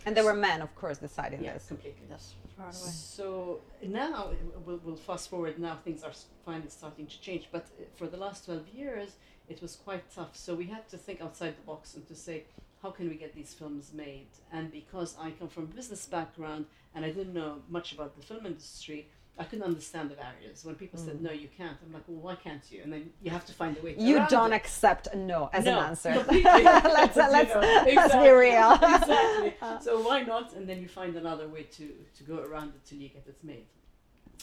[0.06, 1.66] And there were men, of course, deciding Yeah, this.
[1.66, 2.06] completely.
[2.08, 2.72] Yes, far away.
[3.16, 4.30] So now
[4.64, 5.58] we'll, we'll fast forward.
[5.58, 6.12] Now things are
[6.44, 7.48] finally starting to change.
[7.50, 9.10] But uh, for the last twelve years,
[9.48, 10.36] it was quite tough.
[10.36, 12.44] So we had to think outside the box and to say,
[12.82, 14.28] how can we get these films made?
[14.52, 18.22] And because I come from a business background and I didn't know much about the
[18.24, 19.08] film industry.
[19.38, 20.64] I couldn't understand the barriers.
[20.66, 21.22] When people said, Mm.
[21.22, 22.82] no, you can't, I'm like, well, why can't you?
[22.82, 24.56] And then you have to find a way to You don't it.
[24.56, 26.10] accept a no as No, an answer.
[26.14, 28.72] let's You let's, know, let's be real.
[28.82, 29.54] exactly.
[29.80, 30.52] So why not?
[30.54, 33.38] And then you find another way to, to go around it till you get it
[33.42, 33.66] made.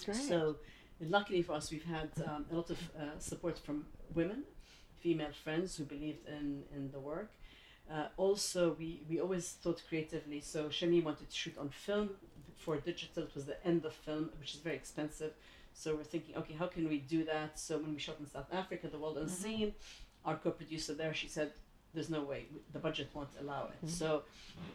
[0.03, 0.17] Great.
[0.17, 0.55] So
[0.99, 4.43] luckily for us, we've had um, a lot of uh, support from women,
[4.99, 7.29] female friends who believed in, in the work.
[7.91, 10.41] Uh, also, we, we always thought creatively.
[10.41, 12.09] So Shami wanted to shoot on film.
[12.57, 15.33] For digital, it was the end of film, which is very expensive.
[15.73, 17.59] So we're thinking, okay, how can we do that?
[17.59, 19.73] So when we shot in South Africa, The World Unseen,
[20.25, 21.51] our co-producer there, she said,
[21.93, 23.89] "There's no way the budget won't allow it." Mhm.
[23.89, 24.23] So,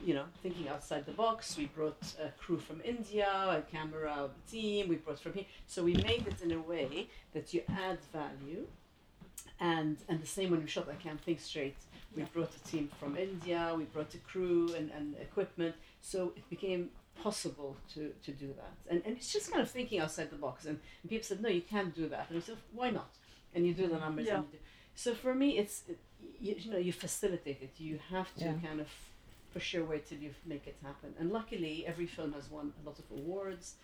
[0.06, 4.88] you know, thinking outside the box, we brought a crew from India, a camera team.
[4.88, 5.46] We brought from here.
[5.66, 8.66] So we made it in a way that you add value,
[9.60, 10.88] and and the same when we shot.
[10.88, 11.76] I can't think straight.
[12.14, 12.28] We Yeah.
[12.34, 13.74] brought a team from India.
[13.76, 15.74] We brought a crew and, and equipment.
[16.00, 18.72] So it became possible to, to do that.
[18.90, 20.64] And, and it's just kind of thinking outside the box.
[20.66, 22.26] And, and people said, no, you can't do that.
[22.30, 23.10] And I said, why not?
[23.54, 24.26] And you do the numbers.
[24.26, 24.36] Yeah.
[24.36, 24.58] And you do.
[24.94, 25.98] So for me, it's it,
[26.40, 27.72] you, you know you facilitate it.
[27.78, 28.54] You have to Yeah.
[28.66, 28.88] kind of
[29.52, 31.14] push your way till you make it happen.
[31.18, 33.74] And luckily, every film has won a lot of awards,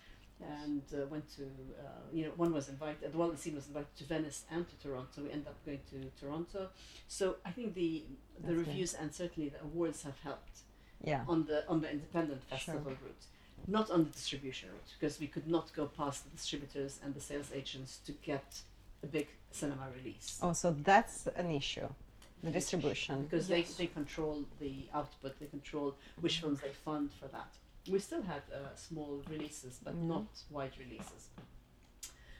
[0.41, 3.13] and uh, went to uh, you know one was invited.
[3.15, 5.23] Well, the scene was invited to Venice and to Toronto.
[5.23, 6.69] We ended up going to Toronto.
[7.07, 8.03] So I think the
[8.39, 8.67] the That's good.
[8.67, 10.59] reviews and certainly the awards have helped
[11.03, 11.23] Yeah.
[11.27, 12.57] on the on the independent Sure.
[12.57, 13.25] festival route,
[13.67, 17.21] not on the distribution route, because we could not go past the distributors and the
[17.21, 18.61] sales agents to get
[19.03, 20.39] a big cinema release.
[20.41, 21.87] Oh, so that's an issue,
[22.43, 23.23] the distribution.
[23.23, 23.75] Because Yes.
[23.77, 27.51] they, they control the output, they control which films they fund for that.
[27.89, 30.07] We still had uh, small releases, but Mhm.
[30.07, 31.29] not wide releases.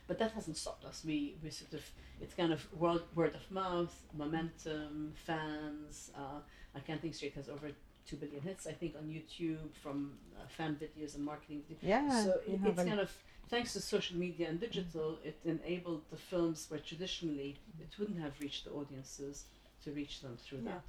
[0.05, 1.05] But that hasn't stopped us.
[1.05, 1.83] We, we sort of,
[2.19, 6.11] it's kind of word, word of mouth, momentum, fans.
[6.15, 6.41] Uh,
[6.75, 7.71] I Can't Think Straight has over
[8.09, 9.97] 2 billion hits, I think, on YouTube from
[10.35, 11.61] uh, fan videos and marketing.
[11.69, 11.77] videos.
[11.83, 12.23] Yeah.
[12.25, 13.11] so it, it's kind of,
[13.49, 18.33] thanks to social media and digital, it enabled the films where traditionally it wouldn't have
[18.39, 19.45] reached the audiences
[19.83, 20.71] to reach them through Yeah.
[20.71, 20.83] that.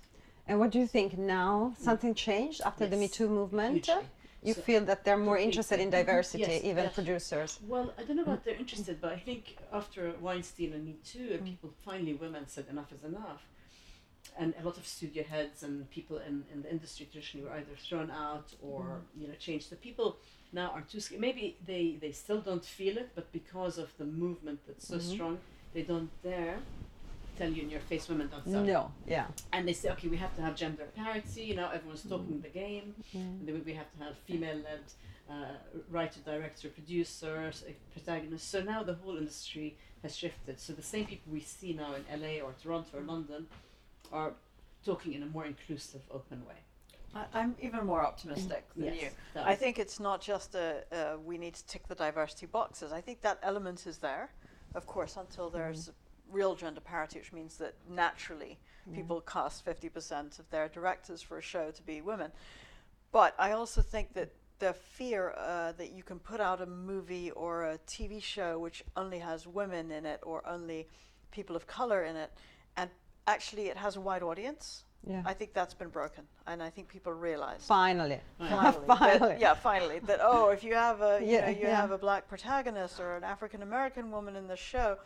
[0.49, 1.75] and what do you think now?
[1.79, 3.75] Something changed after the Me Too movement?
[3.87, 4.05] Hugely.
[4.43, 6.95] You So- feel that they're more interested in diversity, Yes, even yes.
[6.95, 7.51] producers.
[7.73, 9.43] Well, I don't know about they're interested, but I think
[9.81, 11.51] after Weinstein and Me Too, and Mm.
[11.53, 13.43] people finally women said enough is enough,
[14.39, 17.75] and a lot of studio heads and people in, in the industry traditionally were either
[17.89, 19.21] thrown out or Mm.
[19.23, 19.71] you know changed.
[19.71, 20.17] The people
[20.53, 21.21] now are too scared.
[21.21, 25.13] Maybe they they still don't feel it, but because of the movement that's so Mhm.
[25.15, 25.39] strong,
[25.75, 26.59] they don't dare
[27.39, 28.63] tell you in your face women don't sell.
[28.65, 29.27] No, yeah.
[29.53, 31.43] And they say, okay, we have to have gender parity.
[31.51, 32.95] You know, everyone's talking the game.
[33.13, 33.21] yeah.
[33.21, 34.85] And then we have to have female-led
[35.31, 35.55] uh,
[35.89, 37.51] writer, director, producer,
[37.95, 38.51] protagonist.
[38.51, 40.59] So now the whole industry has shifted.
[40.61, 43.47] So the same people we see now in LA or Toronto or London
[44.13, 44.33] are
[44.85, 46.55] talking in a more inclusive, open way.
[47.15, 49.41] I, I'm even more optimistic than Yes, you.
[49.41, 52.93] I think it's not just a uh, we need to tick the diversity boxes.
[52.93, 54.31] I think that element is there,
[54.75, 55.91] of course, until there's
[56.31, 58.59] real gender parity, which means that naturally
[58.95, 62.33] people cast 50% of their directors for a show to be women.
[63.13, 67.31] But I also think that the fear uh, that you can put out a movie
[67.31, 70.87] or a TV show which only has women in it or only
[71.31, 72.31] people of color in it,
[73.27, 74.85] actually it has a wide audience.
[75.07, 75.23] Yeah.
[75.25, 78.21] I think that's been broken, and I think people realize Finally.
[78.39, 79.29] finally, Finally.
[79.31, 79.99] That, yeah, finally.
[80.01, 81.81] That oh, if you have a you Yeah, know you yeah.
[81.81, 84.99] have a black protagonist or an African American woman in the show,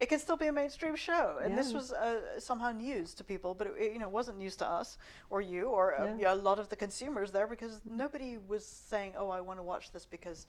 [0.00, 1.38] it can still be a mainstream show.
[1.42, 4.54] And this was uh, somehow news to people, but it, it, you know wasn't news
[4.56, 4.98] to us
[5.30, 6.34] or you or uh, Yeah.
[6.34, 9.92] a lot of the consumers there because nobody was saying, oh, I want to watch
[9.92, 10.46] this because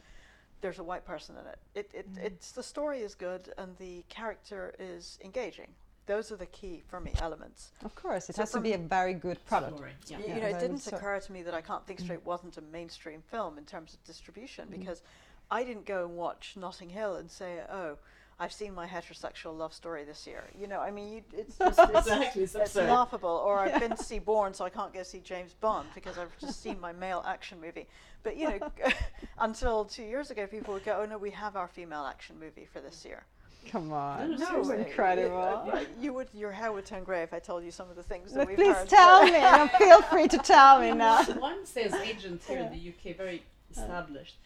[0.60, 1.60] there's a white person in it.
[1.74, 2.18] It, it Mm.
[2.26, 5.72] it's the story is good and the character is engaging.
[6.10, 7.72] Those are the key for me elements.
[7.86, 9.78] Of course, it So has to be a very good product.
[9.78, 10.18] Story, yeah.
[10.18, 10.80] Y- Yeah, you know, it didn't.
[10.80, 12.04] So- occur to me that I Can't Think mm.
[12.06, 14.80] Straight wasn't a mainstream film in terms of distribution mm.
[14.80, 15.04] because
[15.52, 18.00] I didn't go and watch Notting Hill and say, "Oh,
[18.40, 21.80] I've seen my heterosexual love story this year." You know, I mean, you, it's just
[21.80, 23.44] it's, Exactly, it's it's laughable.
[23.46, 26.36] Or I've been to see Bourne, so I can't go see James Bond because I've
[26.40, 27.86] just seen my male action movie.
[28.24, 28.60] But you know,
[29.38, 32.66] until two years ago, people would go, "Oh no, we have our female action movie
[32.66, 33.26] for this year."
[33.70, 34.32] Come on.
[34.32, 35.38] No, This no, is uh, incredible.
[35.72, 38.04] uh, you would, your hair would turn grey if I told you some of the
[38.04, 38.88] things that But we've please heard.
[38.88, 39.32] Please tell me.
[39.32, 41.24] No, feel free to tell me now.
[41.24, 44.38] One, one sales agent here in the UK, very established,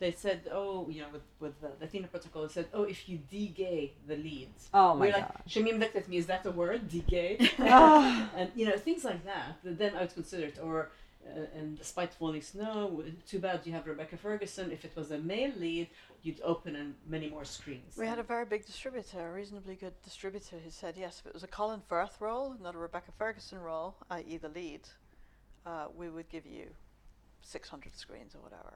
[0.00, 3.18] they said, oh, you know, with, with the Athena protocol, they said, oh, if you
[3.30, 4.68] de-gay the leads.
[4.74, 5.20] Oh my We're god.
[5.20, 7.38] like, Shamim looked at me, is that a word, de-gay?
[7.60, 8.28] Ah.
[8.36, 10.58] and, you know, things like that, that then I would consider it.
[10.60, 10.90] Or,
[11.26, 14.72] uh, and despite falling snow, too bad you have Rebecca Ferguson.
[14.72, 15.88] If it was a male lead,
[16.22, 17.96] you'd open in many more screens.
[17.96, 21.34] We had a very big distributor, a reasonably good distributor, who said yes, if it
[21.34, 24.82] was a Colin Firth role, not a Rebecca Ferguson role, i.e., the lead,
[25.64, 26.66] uh, we would give you
[27.42, 28.74] 600 screens or whatever.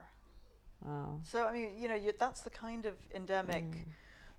[0.84, 1.20] Wow.
[1.24, 3.64] So, I mean, you know, you, that's the kind of endemic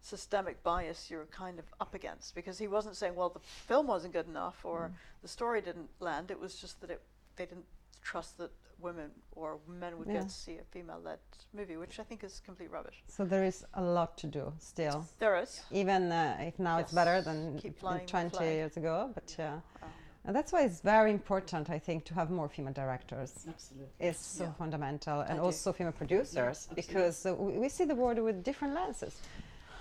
[0.02, 4.13] systemic bias you're kind of up against because he wasn't saying, well, the film wasn't
[4.13, 4.91] good enough or
[5.22, 6.32] the story didn't land.
[6.32, 7.02] It was just that it,
[7.36, 7.65] they didn't
[8.01, 10.19] trust that women or men would Yeah.
[10.21, 11.19] go to see a female led
[11.53, 13.03] movie, which I think is complete rubbish.
[13.07, 15.05] So there is a lot to do still.
[15.19, 15.62] There is.
[15.71, 18.45] Even uh, if now it's better than flying 20 flag.
[18.45, 19.60] years ago, but yeah.
[19.81, 19.88] Oh.
[20.25, 23.45] And that's why it's very important, I think, to have more female directors.
[23.47, 23.88] Absolutely.
[23.99, 24.53] It's so Yeah.
[24.53, 25.41] fundamental, and I do.
[25.43, 26.83] also female producers, absolutely.
[26.83, 29.21] because uh, we, we see the world with different lenses,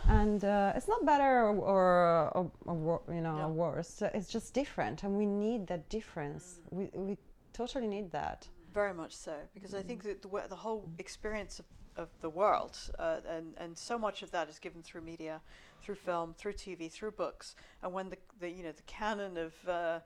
[0.08, 3.48] and uh, it's not better or, or, or, or you know Yeah.
[3.48, 4.00] worse.
[4.14, 6.60] It's just different, and we need that difference.
[6.70, 7.18] We we
[7.56, 8.48] totally need that.
[8.72, 11.64] Very much so, because I think that the, the whole experience of,
[11.96, 15.40] of the world, uh, and, and so much of that is given through media,
[15.82, 17.54] through film, through TV, through books.
[17.82, 20.00] And when the, the you know the canon of uh,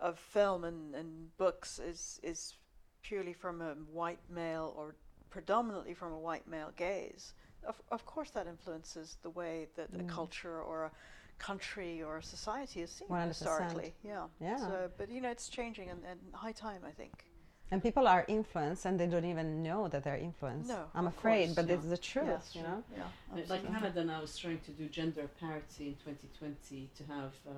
[0.00, 2.54] of film and, and books is is
[3.02, 4.94] purely from a white male or
[5.30, 7.34] predominantly from a white male gaze,
[7.66, 10.08] of, of course that influences the way that a Mm.
[10.08, 10.92] culture or a
[11.38, 13.28] country or society has seen 100%.
[13.28, 13.94] historically.
[14.02, 14.26] Yeah.
[14.40, 14.56] Yeah.
[14.56, 17.24] So, but you know, it's changing and, and high time, I think.
[17.70, 20.68] And people are influenced and they don't even know that they're influenced.
[20.68, 21.74] No, I'm afraid, course, but yeah.
[21.74, 22.82] this is the truth, Yes, you know?
[22.94, 23.02] Yeah.
[23.32, 23.68] Like absolutely.
[23.68, 27.52] Canada now is trying to do gender parity in 2020 to have uh,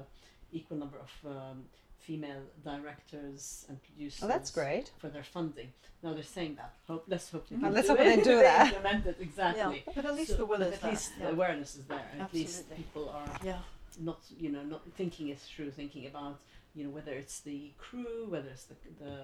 [0.52, 1.64] equal number of um,
[2.06, 4.20] female directors and producers.
[4.22, 4.90] Oh, that's great.
[4.98, 5.70] For their funding.
[6.02, 6.72] Now they're saying that.
[6.86, 7.72] Hope, let's hope they Mhm.
[7.72, 8.16] Let's do hope it.
[8.16, 8.66] they do that.
[8.74, 9.82] implement it exactly.
[9.86, 9.92] Yeah.
[9.96, 10.90] But at least So- the will is at there.
[10.92, 12.84] least the awareness is there, and at least Absolutely.
[12.84, 13.62] people are Yeah.
[13.98, 16.36] not you know not thinking it through, thinking about
[16.74, 19.14] you know whether it's the crew, whether it's the the,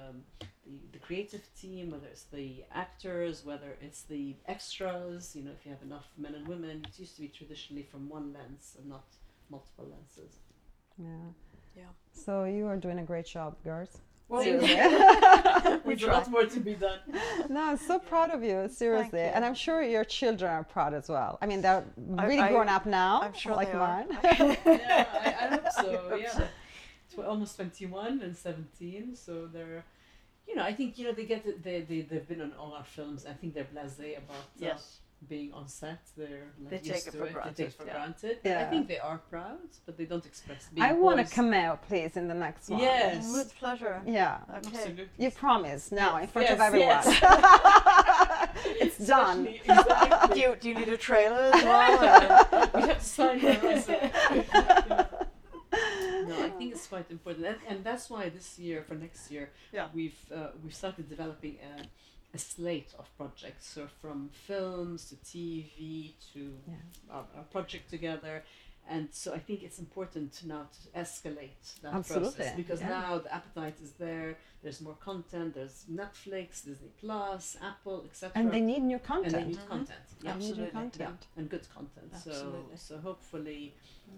[0.41, 0.47] the,
[0.95, 5.37] the creative team, whether it's the actors, whether it's the extras.
[5.37, 8.03] You know, if you have enough men and women, it used to be traditionally from
[8.09, 9.05] one lens and not
[9.55, 10.33] multiple lenses.
[10.99, 11.31] Yeah.
[11.77, 11.85] Yeah.
[12.13, 13.99] So you are doing a great job, girls.
[14.29, 14.77] Well, Seriously.
[15.85, 16.99] We There's a lot more to be done.
[17.51, 19.21] no, I'm so proud of you, seriously.
[19.21, 19.27] you.
[19.27, 21.39] And I'm sure your children are proud as well.
[21.43, 24.05] I mean, they're really I- grown up now, I'm sure like they are.
[24.07, 24.07] mine.
[24.65, 25.97] yeah, I, I hope so.
[26.11, 26.45] hope yeah, so.
[27.15, 29.85] Tw- almost twenty-one and seventeen, so they're,
[30.49, 32.85] you know, I think you know they get they they they've been on all our
[32.85, 33.27] films.
[33.27, 35.01] I think they're blasé about uh, Yes.
[35.29, 36.01] Being on set.
[36.17, 37.93] They're like They used take it to for They granted, take it for yeah.
[37.93, 38.39] granted.
[38.43, 40.69] But I think they are proud, but they don't express.
[40.75, 41.33] Being I want a boys.
[41.33, 42.81] cameo, please, in the next one.
[42.81, 43.33] Yes.
[43.33, 44.03] With pleasure.
[44.07, 44.39] Yeah.
[44.49, 44.69] Okay.
[44.69, 45.09] Absolutely.
[45.19, 46.89] You promise now in front of everyone.
[46.89, 47.07] yes.
[48.81, 49.47] it's done.
[49.47, 50.35] Exactly, exactly.
[50.35, 52.71] Do you, do you need a trailer as well?
[52.75, 53.53] We have to sign her.
[56.29, 59.51] no, I think it's quite important, and, and that's why this year, for next year,
[59.73, 59.89] Yeah.
[59.95, 61.83] we've uh, we've started developing a,
[62.35, 63.67] a slate of projects.
[63.67, 66.75] So from films to TV to Yeah.
[67.11, 68.43] our, our project together.
[68.89, 72.89] And so I think it's important to now to escalate that Absolutely, process because yeah.
[72.89, 74.37] now the appetite is there.
[74.63, 75.55] There's more content.
[75.55, 78.33] There's Netflix, Disney Plus, Apple, etc.
[78.35, 79.35] And they need new content.
[79.35, 79.69] And they need Mhm.
[79.69, 80.07] content.
[80.23, 81.27] Yeah Absolutely, content.
[81.37, 82.11] and good content.
[82.13, 82.77] Absolutely.
[82.77, 83.75] So so hopefully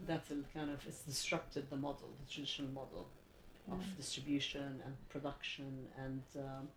[0.06, 3.06] that will kind of it's disrupted the model, the traditional model
[3.70, 3.96] of Mm.
[3.96, 6.68] distribution and production and um,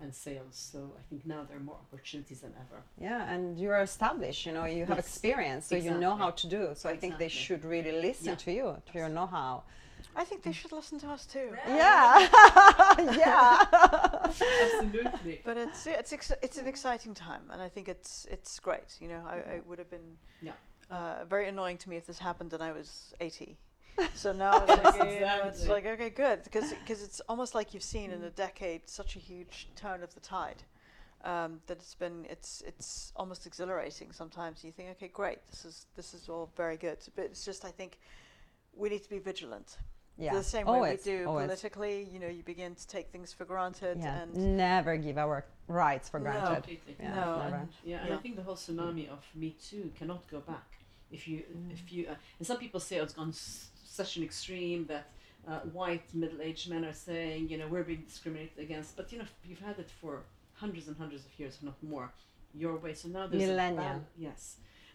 [0.00, 0.56] and sales.
[0.72, 2.82] So I think now there are more opportunities than ever.
[3.00, 6.46] Yeah, and you're established, you know, you have Yes, experience, so you know how to
[6.46, 6.70] do.
[6.74, 8.34] So I think they should really listen Yeah.
[8.36, 9.62] to you, to your know how.
[10.16, 11.48] I think they should listen to us too.
[11.66, 12.28] Yeah.
[13.16, 13.64] yeah.
[14.22, 15.40] Absolutely.
[15.44, 18.96] But it's it's ex- it's an exciting time, and I think it's it's great.
[19.00, 20.52] You know, I, I would have been Yeah.
[20.90, 23.56] uh, very annoying to me if this happened and I was eighty.
[24.14, 27.82] So now it's like, you know, it's like okay, good, because it's almost like you've
[27.82, 30.62] seen in a decade such a huge turn of the tide.
[31.24, 34.62] Um, that it's been it's it's almost exhilarating sometimes.
[34.62, 37.70] You think, okay, great, this is this is all very good, but it's just I
[37.70, 37.98] think
[38.76, 39.78] we need to be vigilant.
[40.18, 40.34] yeah.
[40.34, 41.46] The same always, way we do always.
[41.46, 44.22] politically, you know, you begin to take things for granted Yeah.
[44.22, 46.54] and Never give our rights for granted.
[46.56, 46.96] Completely.
[47.00, 48.16] Yeah, No, and- Yeah, and Yeah.
[48.16, 50.68] I think the whole tsunami of Me Too cannot go back.
[51.10, 51.72] If you, Mm.
[51.72, 55.06] if you, uh, and some people say oh, it's gone s- such an extreme that
[55.48, 58.96] uh, white middle-aged men are saying, you know, we're being discriminated against.
[58.98, 60.14] But you know, you've had it for
[60.62, 62.08] hundreds and hundreds of years, if not more,
[62.62, 62.94] your way.
[62.94, 64.00] So now there's a Millennia.
[64.28, 64.42] yes,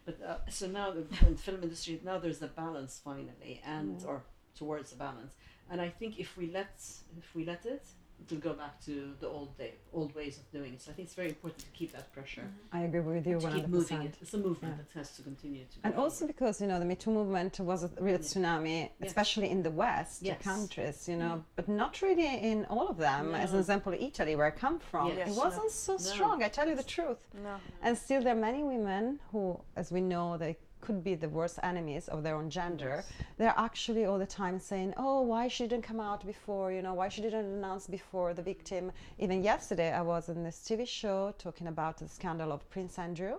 [0.06, 3.98] but uh, so now the, in the film industry now there's a balance finally, and
[4.00, 4.08] Mm.
[4.10, 4.18] or
[4.62, 5.34] towards a balance.
[5.72, 6.74] And I think if we let
[7.22, 7.86] if we let it,
[8.22, 10.82] it will go back to the old day, old ways of doing it.
[10.82, 12.78] So I think it's very important to keep that pressure mm-hmm.
[12.78, 13.56] I agree with you to 100%.
[13.56, 14.16] keep moving it.
[14.22, 14.84] It's a movement Yeah.
[14.84, 15.78] that has to continue to.
[15.84, 16.36] And also forward.
[16.36, 18.04] because you know the Me Too movement was a mm-hmm.
[18.04, 20.42] real tsunami, especially in the West Yes.
[20.42, 21.56] countries, you know, mm-hmm.
[21.56, 23.36] but not really in all of them.
[23.36, 25.30] As an example, Italy, where I come from, Yes.
[25.30, 26.44] it wasn't so strong.
[26.44, 27.22] I tell you the truth.
[27.44, 27.56] no.
[27.82, 31.60] And still, there are many women who, as we know, they could be the worst
[31.64, 33.04] enemies of their own gender.
[33.04, 33.14] Yes.
[33.38, 36.72] They're actually all the time saying, "Oh, why she didn't come out before?
[36.72, 40.60] You know, why she didn't announce before the victim." Even yesterday, I was in this
[40.68, 43.36] TV show talking about the scandal of Prince Andrew,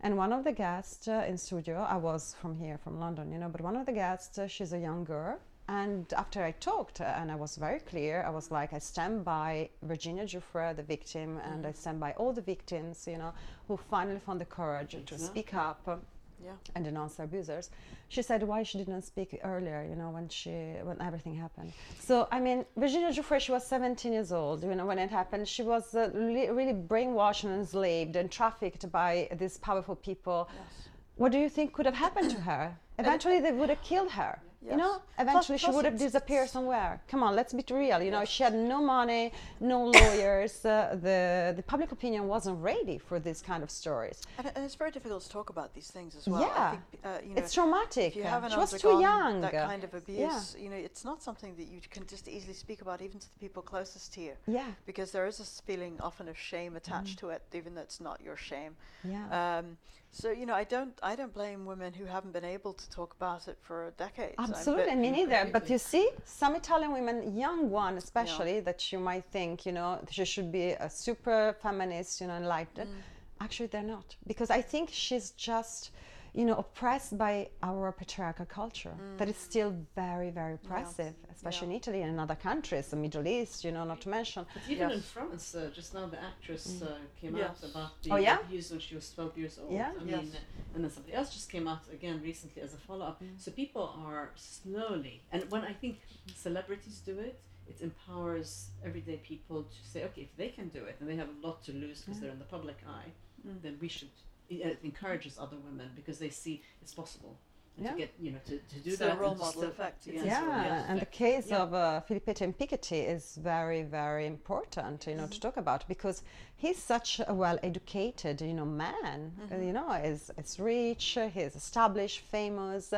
[0.00, 3.38] and one of the guests uh, in studio, I was from here, from London, you
[3.38, 5.38] know, but one of the guests, uh, she's a young girl.
[5.68, 9.24] And after I talked, uh, and I was very clear, I was like, I stand
[9.24, 13.32] by Virginia Giuffre, the victim, and I stand by all the victims, you know,
[13.68, 16.00] who finally found the courage to speak up
[16.44, 16.52] Yeah.
[16.74, 17.70] and denounce abusers.
[18.08, 20.50] She said why she didn't speak earlier, you know, when she
[20.82, 21.72] when everything happened.
[21.98, 25.46] So I mean, Virginia Giuffre, she was 17 years old, you know, when it happened.
[25.48, 30.48] She was uh, li- really brainwashed and enslaved and trafficked by these powerful people.
[30.52, 30.88] Yes.
[31.16, 32.76] What do you think could have happened to her?
[32.98, 34.40] Eventually, they would have killed her.
[34.62, 37.00] You know, eventually Plus- she plus would have disappeared somewhere.
[37.08, 38.02] Come on, let's be real.
[38.02, 40.62] You know, she had no money, no lawyers.
[40.64, 44.20] Uh, the the public opinion wasn't ready for this kind of stories.
[44.36, 46.42] And, and it's very difficult to talk about these things as well.
[46.42, 46.66] Yeah.
[46.66, 48.08] I think, uh, you know, it's traumatic.
[48.08, 49.40] if you haven't she was too young.
[49.40, 50.18] that kind of abuse,
[50.56, 50.62] Yeah.
[50.62, 53.38] you know, it's not something that you can just easily speak about, even to the
[53.40, 57.30] people closest to you, Yeah, because there is this feeling often of shame attached to
[57.30, 58.76] it, even though it's not your shame.
[59.04, 59.58] yeah.
[59.58, 59.78] Um,
[60.12, 63.14] so you know, I don't, I don't blame women who haven't been able to talk
[63.14, 64.34] about it for decades.
[64.38, 65.48] Absolutely, me neither.
[65.52, 70.00] But you see, some Italian women, young one especially, that you might think, you know,
[70.10, 72.90] she should be a super feminist, you know, enlightened.
[72.90, 73.42] Mm.
[73.42, 75.92] Actually, they're not, because I think she's just,
[76.34, 81.70] you know, oppressed by our patriarchal culture that is still very, very oppressive, especially Mm.
[81.70, 81.74] Yeah.
[81.76, 84.46] in Italy and in other countries, the Middle East, you know, not to mention.
[84.54, 87.50] But even in France, uh, just now the actress uh, came Yes.
[87.64, 88.38] out about the Oh, yeah?
[88.40, 89.72] abuse when she was 12 years old.
[89.72, 89.90] Yeah.
[90.00, 90.22] I Yes.
[90.24, 93.22] mean, uh, and then somebody else just came out again recently as a follow up.
[93.36, 95.98] So people are slowly, and when I think
[96.36, 100.96] celebrities do it, it empowers everyday people to say, okay, if they can do it
[101.00, 103.10] and they have a lot to lose because they're in the public eye,
[103.46, 103.62] Mm.
[103.62, 104.10] then we should.
[104.50, 107.34] It it encourages other women because they see it's possible.
[107.76, 107.92] And Yeah.
[107.92, 110.16] To get you know to, to do It's that a role model still- effect, It's
[110.16, 110.26] yes.
[110.26, 111.62] Yeah, and the case Yeah.
[111.62, 116.22] of uh, Filippetti and Piketty is very, very important, you know, to talk about because
[116.56, 119.18] he's such a well-educated, you know, man.
[119.52, 122.92] uh, you know, is is rich, he's established, famous.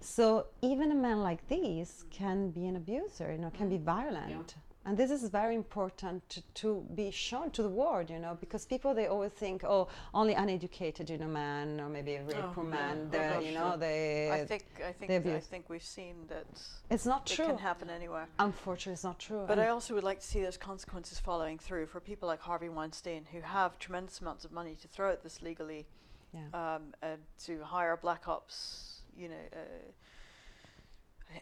[0.00, 0.24] So
[0.70, 4.54] even a man like this can be an abuser, you know, can be violent.
[4.86, 8.64] And this is very important to, to be shown to the world, you know, because
[8.64, 12.52] people they always think, oh, only uneducated, you know, man, or maybe a very Oh,
[12.54, 12.70] poor yeah.
[12.70, 14.30] man, Oh, you know, they.
[14.30, 16.46] I think I think I think we've seen that
[16.88, 17.46] it's not true.
[17.46, 18.28] it can happen anywhere.
[18.38, 19.44] Unfortunately, it's not true.
[19.48, 22.40] But And- I also would like to see those consequences following through for people like
[22.40, 25.86] Harvey Weinstein, who have tremendous amounts of money to throw at this legally,
[26.32, 26.46] Yeah.
[26.76, 27.16] um, uh,
[27.46, 29.58] to hire black ops, you know, uh,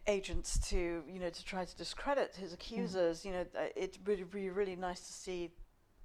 [0.07, 3.25] agents to you know to try to discredit his accusers.
[3.25, 5.51] You know, uh, it would be really nice to see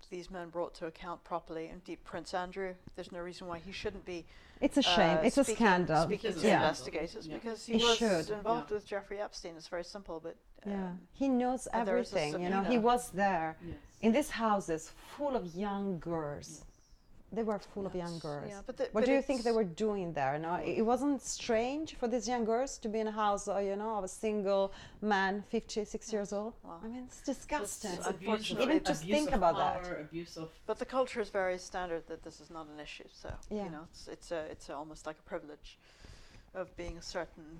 [0.09, 1.69] these men brought to account properly.
[1.71, 4.25] Indeed, Prince Andrew, there's no reason why he shouldn't be
[4.59, 5.17] It's a shame.
[5.19, 6.03] uh, it's a scandal.
[6.03, 6.61] Speaking It's to yeah.
[6.61, 7.35] investigators Yeah.
[7.35, 8.29] because he, He was should.
[8.31, 8.75] involved Yeah.
[8.75, 9.53] with Jeffrey Epstein.
[9.55, 10.35] It's very simple, but
[10.65, 10.73] yeah.
[10.73, 12.41] um, He knows and there is a everything.
[12.43, 13.75] You know, he was there Yes.
[14.01, 16.65] in these houses full of young girls.
[17.31, 18.49] They were full of young girls.
[18.49, 20.39] Yeah, but the- what but do you think they were doing there?
[20.39, 23.59] No, it it wasn't strange for these young girls to be in a house, uh,
[23.59, 24.71] you know, of a single
[25.01, 26.53] man, 56 years old.
[26.63, 26.79] Wow.
[26.83, 27.91] I mean, it's disgusting.
[27.91, 29.99] It's Unfortunately, Even just think of about that.
[30.01, 33.07] Abuse of But the culture is very standard that this is not an issue.
[33.11, 33.65] So Yeah.
[33.65, 35.77] you know, it's it's a it's a, almost like a privilege
[36.55, 37.59] of being a certain.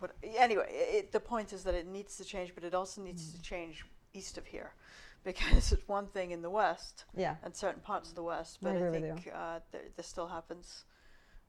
[0.00, 0.66] What anyway?
[0.98, 3.32] It, the point is that it needs to change, but it also needs Mm.
[3.36, 3.74] to change
[4.14, 4.70] east of here,
[5.24, 7.36] because it's one thing in the west Yeah.
[7.42, 10.84] and certain parts of the west, but I, with think uh, th- this still happens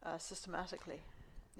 [0.03, 1.01] uh, systematically.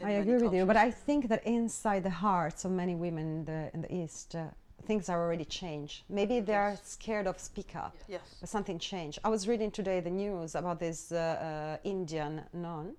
[0.03, 3.45] I agree with you, but I think that inside the hearts of many women in
[3.45, 4.45] the in the East, uh,
[4.87, 6.03] things are already changed.
[6.09, 7.95] Maybe they are scared of speak up.
[8.07, 8.21] yes.
[8.39, 9.19] but something changed.
[9.23, 12.95] I was reading today the news about this uh, uh, Indian nun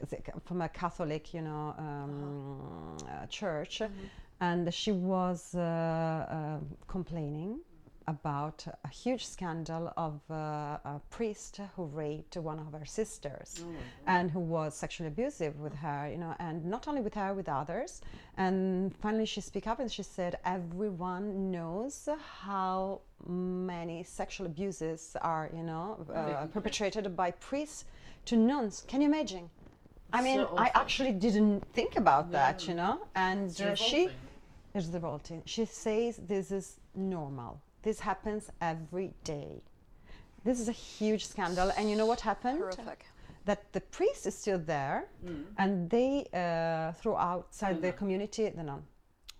[0.00, 3.82] it's a ca- from a Catholic, you know, um, uh, church,
[4.40, 7.60] and she was uh, uh, complaining
[8.06, 10.34] about a huge scandal of uh,
[10.84, 13.66] a priest who raped one of her sisters Oh
[14.06, 17.48] and who was sexually abusive with her, you know, and not only with her, with
[17.48, 18.00] others.
[18.36, 22.08] And finally, she spoke up and she said, "Everyone knows
[22.44, 27.84] how many sexual abuses are, you know, uh, perpetrated by priests
[28.26, 28.84] to nuns.
[28.86, 29.50] Can you imagine?
[30.12, 34.10] I mean, So I actually didn't think about that, you know, and uh, she."
[34.74, 35.42] It's revolting.
[35.46, 37.62] She says this is normal.
[37.86, 39.62] This happens every day.
[40.42, 42.58] This is a huge scandal, and you know what happened?
[42.58, 43.04] Horrific.
[43.44, 45.44] That the priest is still there, Mm.
[45.56, 48.82] and they uh, throw outside The the community the nun.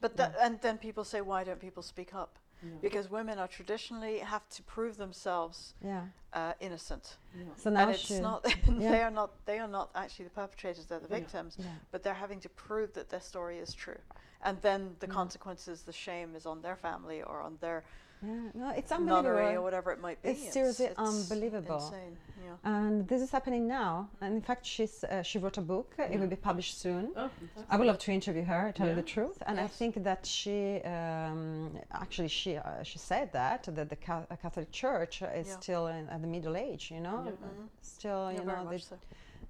[0.01, 2.39] But that, and then people say, why don't people speak up?
[2.63, 2.71] Yeah.
[2.81, 6.05] Because women are traditionally have to prove themselves Yeah.
[6.33, 7.55] uh, innocent, Yeah.
[7.57, 8.41] So now and it's not.
[8.69, 8.93] Yeah.
[8.93, 9.31] they are not.
[9.45, 10.87] They are not actually the perpetrators.
[10.87, 11.21] They're the Yeah.
[11.21, 11.67] victims, Yeah.
[11.91, 14.01] but they're having to prove that their story is true,
[14.47, 15.15] and then the Yeah.
[15.21, 17.83] consequences, the shame is on their family or on their
[18.23, 18.35] Yeah.
[18.55, 19.39] No, it's unbelievable.
[19.59, 20.31] or whatever it might be.
[20.31, 21.77] It's seriously unbelievable.
[21.77, 22.17] Insane.
[22.45, 22.57] Yeah.
[22.73, 24.09] And this is happening now.
[24.21, 25.95] And in fact, she's uh, she wrote a book.
[25.99, 27.13] It will be published soon.
[27.17, 27.31] Oh.
[27.71, 30.81] I would love to interview her, tell you the truth, and I think that she
[30.83, 35.59] um, actually she uh, she said that that the Catholic Church is Yeah.
[35.61, 37.33] still in, at the Middle Age, you know, Yeah.
[37.33, 37.69] Mhm.
[37.83, 38.97] still Yeah, you know they, so.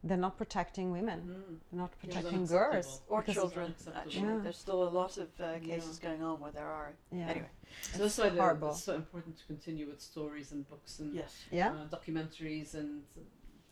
[0.09, 1.59] They're not protecting women, Mm.
[1.71, 2.73] they're not Yeah, protecting unacceptable.
[2.73, 3.75] girls Or children.
[3.95, 4.41] Actually, Yeah.
[4.45, 5.59] there's still a lot of uh, Yeah.
[5.73, 6.93] cases going on where there are.
[7.13, 7.29] Yeah.
[7.29, 7.51] Anyway.
[7.93, 8.71] So that's why horrible.
[8.71, 11.33] it's so important to continue with stories and books and Yes.
[11.51, 12.91] Yeah, uh, documentaries and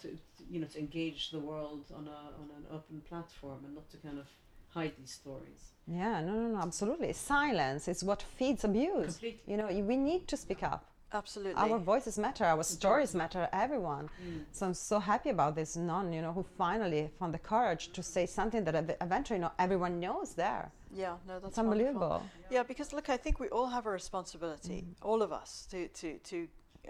[0.01, 3.74] to, to you know to engage the world on a on an open platform and
[3.74, 4.26] not to kind of
[4.68, 5.62] hide these stories.
[5.87, 7.12] yeah, no, no, no, absolutely.
[7.12, 9.12] Silence is what feeds abuse.
[9.18, 9.43] Completely.
[9.51, 10.82] You know, we need to speak up.
[11.15, 11.55] Absolutely.
[11.62, 12.45] Our voices matter.
[12.45, 13.49] Our stories matter.
[13.53, 14.09] Everyone.
[14.23, 14.45] Mm.
[14.53, 18.03] So I'm so happy about this nun, you know, who finally found the courage to
[18.03, 20.71] say something that eventually, you know, everyone knows there.
[20.93, 21.17] yeah.
[21.29, 21.73] No, that's It's wonderful.
[21.73, 22.23] unbelievable.
[22.51, 24.95] Yeah, because look, I think we all have a responsibility, Mm.
[25.09, 26.39] all of us, to to to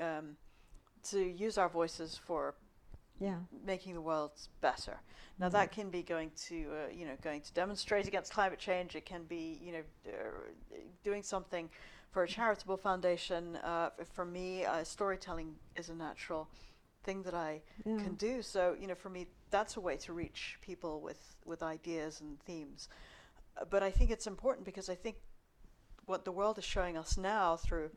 [0.07, 0.37] um,
[1.11, 2.55] to use our voices for
[3.21, 3.37] Yeah.
[3.65, 5.01] making the world better.
[5.39, 8.95] Now that can be going to uh, you know going to demonstrate against climate change.
[8.97, 11.69] It can be you know uh, doing something
[12.11, 13.57] for a charitable foundation.
[13.57, 16.49] Uh, for me, uh, storytelling is a natural
[17.03, 17.99] thing that I Yeah.
[17.99, 18.43] can do.
[18.43, 22.41] So you know for me that's a way to reach people with with ideas and
[22.41, 22.89] themes.
[23.57, 25.17] Uh, but I think it's important because I think
[26.07, 27.91] what the world is showing us now through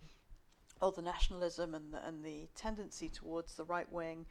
[0.81, 4.25] all the nationalism and the, and the tendency towards the right wing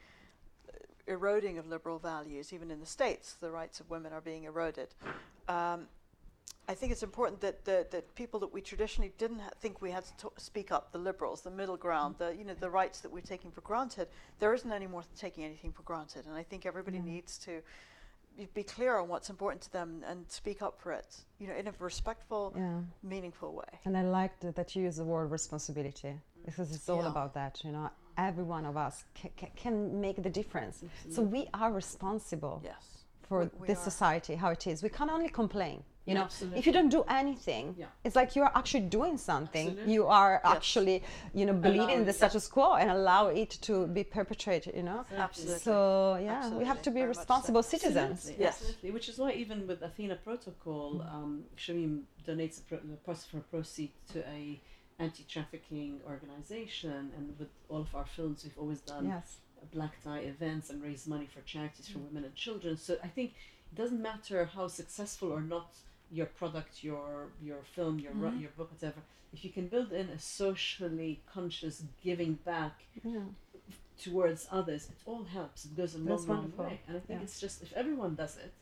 [1.06, 4.88] eroding of liberal values, even in the states, the rights of women are being eroded.
[5.48, 5.88] Um,
[6.68, 9.92] I think it's important that the that people that we traditionally didn't ha- think we
[9.92, 13.00] had to to speak up, the liberals, the middle ground, the you know the rights
[13.02, 14.08] that we're taking for granted,
[14.40, 17.62] there isn't any more taking anything for granted, and I think everybody needs to
[18.52, 21.68] be- clear on what's important to them and speak up for it, you know, in
[21.68, 22.80] a respectful, Yeah.
[23.02, 23.80] meaningful way.
[23.86, 27.64] And I liked that- that you use the word responsibility because it's all about that.
[27.64, 30.82] You know, every one of us ca- ca- can make the difference.
[31.10, 33.04] So we are responsible Yes.
[33.22, 33.90] for We- we this are.
[33.90, 34.82] society how it is.
[34.82, 35.82] We can only complain.
[36.08, 36.58] You Yeah, know, absolutely.
[36.60, 37.86] if you don't do anything, Yeah.
[38.04, 39.66] it's like you are actually doing something.
[39.70, 39.92] Absolutely.
[39.94, 40.54] You are Yes.
[40.56, 41.02] actually,
[41.34, 44.76] you know, believing in the status quo and allow it to be perpetrated.
[44.76, 45.58] You know, Absolutely.
[45.58, 47.20] so yeah, we have to be Very much so.
[47.22, 48.18] responsible citizens.
[48.18, 48.54] Absolutely, Yes.
[48.60, 48.90] absolutely.
[48.92, 53.40] Which is why even with Athena Protocol, um, Shamim donates a pro- the pros- for
[53.40, 54.60] proceed to a
[54.98, 59.36] anti-trafficking organization, and with all of our films, we've always done Yes,
[59.72, 62.06] black tie events and raise money for charities for mm.
[62.08, 62.76] women and children.
[62.76, 63.34] So I think
[63.72, 65.68] it doesn't matter how successful or not
[66.10, 68.40] your product, your your film, your ru- mm-hmm.
[68.40, 69.00] your book, whatever.
[69.32, 73.20] If you can build in a socially conscious giving back yeah,
[74.00, 75.64] towards others, it all helps.
[75.64, 76.80] It goes a long, That's long way.
[76.86, 77.24] And I think Yeah.
[77.24, 78.52] it's just if everyone does it,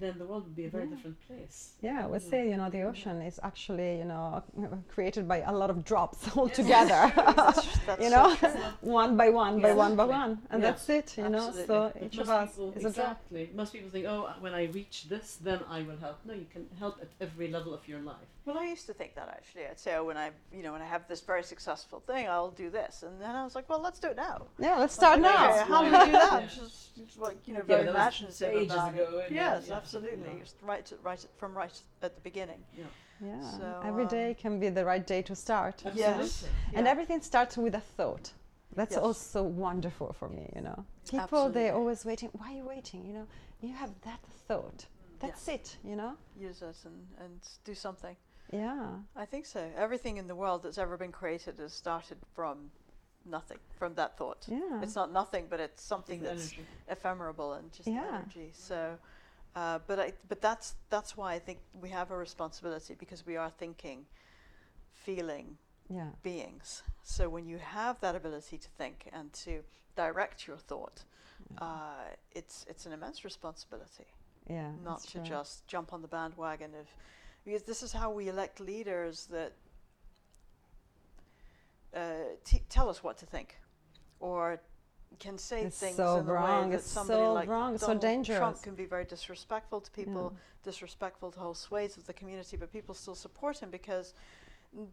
[0.00, 0.94] then the world would be a very Yeah.
[0.94, 1.56] different place.
[1.80, 2.06] yeah.
[2.06, 2.30] we'd Mm.
[2.30, 4.42] say you know the ocean is actually you know
[4.94, 7.02] created by a lot of drops all Yes, together.
[7.36, 8.28] That's, that's you know,
[8.80, 10.70] one by one by one by one, and Yeah.
[10.70, 11.08] that's it.
[11.18, 13.10] You know, so each of us people, is a drop.
[13.20, 13.50] exactly.
[13.54, 16.18] Most people think, oh, when I reach this, then I will help.
[16.24, 18.30] No, you can help at every level of your life.
[18.46, 19.66] Well, I used to think that actually.
[19.66, 22.52] I'd say, oh, when I, you know, when I have this very successful thing, I'll
[22.52, 24.46] do this, and then I was like, well, let's do it now.
[24.60, 25.64] Yeah, let's start Okay, now.
[25.64, 26.42] How do we do that?
[26.42, 26.48] Yeah.
[26.54, 29.34] Just, just like you know, Yeah, very but that was imaginative ages about ago, and,
[29.34, 30.32] Yes, yeah, absolutely.
[30.32, 30.40] yeah.
[30.40, 32.62] Just right, to, right from right at the beginning.
[33.20, 35.82] Yeah, So, every um, day can be the right day to start.
[35.94, 36.46] Yes.
[36.72, 36.92] And Yeah.
[36.92, 38.30] everything starts with a thought.
[38.76, 39.02] That's Yes.
[39.02, 40.84] also wonderful for me, you know.
[41.10, 41.52] People, Absolutely.
[41.62, 42.28] they're always waiting.
[42.34, 43.04] Why are you waiting?
[43.06, 43.26] You know,
[43.60, 44.86] you have that thought.
[45.18, 46.14] That's it, you know?
[46.38, 48.14] Use it and, and do something.
[48.52, 48.88] Yeah.
[49.16, 49.70] I think so.
[49.76, 52.70] Everything in the world that's ever been created has started from
[53.24, 54.46] nothing, from that thought.
[54.48, 54.82] Yeah.
[54.82, 56.66] It's not nothing, but it's something It's that's energy.
[56.88, 58.18] ephemeral and just Yeah.
[58.18, 58.50] energy.
[58.52, 58.98] So,
[59.54, 63.36] uh, but I, but that's that's why I think we have a responsibility because we
[63.36, 64.06] are thinking,
[64.92, 66.10] feeling Yeah.
[66.22, 66.82] beings.
[67.02, 69.62] So when you have that ability to think and to
[69.96, 71.04] direct your thought,
[71.58, 74.06] uh, it's it's an immense responsibility
[74.48, 74.72] Yeah.
[74.84, 75.22] not to true.
[75.22, 76.86] just jump on the bandwagon of
[77.46, 79.52] because this is how we elect leaders that
[81.94, 82.00] uh,
[82.44, 83.56] t- tell us what to think
[84.20, 84.60] or
[85.18, 87.78] can say It's things so in the wrong, way that it's somebody so like wrong,
[87.78, 92.12] so Donald Trump can be very disrespectful to people, disrespectful to whole swathes of the
[92.12, 94.12] community, but people still support him because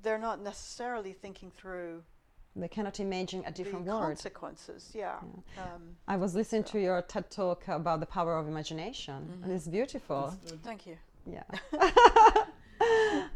[0.03, 2.03] they're not necessarily thinking through
[2.55, 4.03] They cannot imagine a different the world.
[4.03, 4.91] consequences.
[4.93, 5.17] Yeah.
[5.57, 9.51] Um, I was listening So- to your TED talk about the power of imagination, and
[9.51, 9.55] Mhm.
[9.55, 10.29] it's beautiful.
[10.63, 10.97] Thank you.
[11.25, 11.43] Yeah.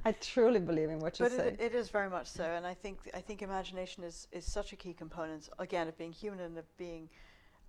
[0.06, 1.48] I truly believe in what you But say.
[1.50, 4.74] it, it is very much so, and I think I think imagination is, is such
[4.74, 7.10] a key component again of being human and of being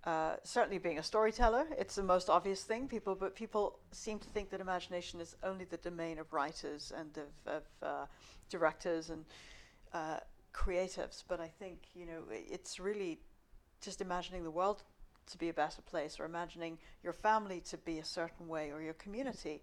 [0.05, 1.65] uh, certainly being a storyteller.
[1.77, 2.87] It's the most obvious thing.
[2.87, 7.17] People, but people seem to think that imagination is only the domain of writers and
[7.17, 8.05] of, of uh,
[8.49, 9.25] directors and
[9.93, 10.19] uh,
[10.53, 11.23] creatives.
[11.27, 13.19] But I think you know it's really
[13.81, 14.83] just imagining the world
[15.31, 18.81] to be a better place, or imagining your family to be a certain way, or
[18.81, 19.61] your community.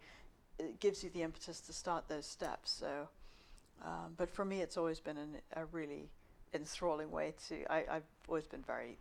[0.59, 2.71] It gives you the impetus to start those steps.
[2.71, 3.09] So.
[3.85, 6.09] Um, but for me, it's always been an, a really
[6.55, 7.71] enthralling way to.
[7.71, 8.99] I, I've always been very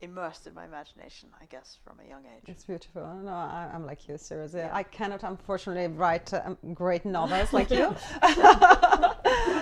[0.00, 2.44] immersed in my imagination, I guess, from a young age.
[2.46, 3.02] It's beautiful.
[3.22, 4.60] No, I, I'm like you, seriously.
[4.60, 4.70] Yeah.
[4.72, 7.94] I cannot, unfortunately, write uh, great novels like you.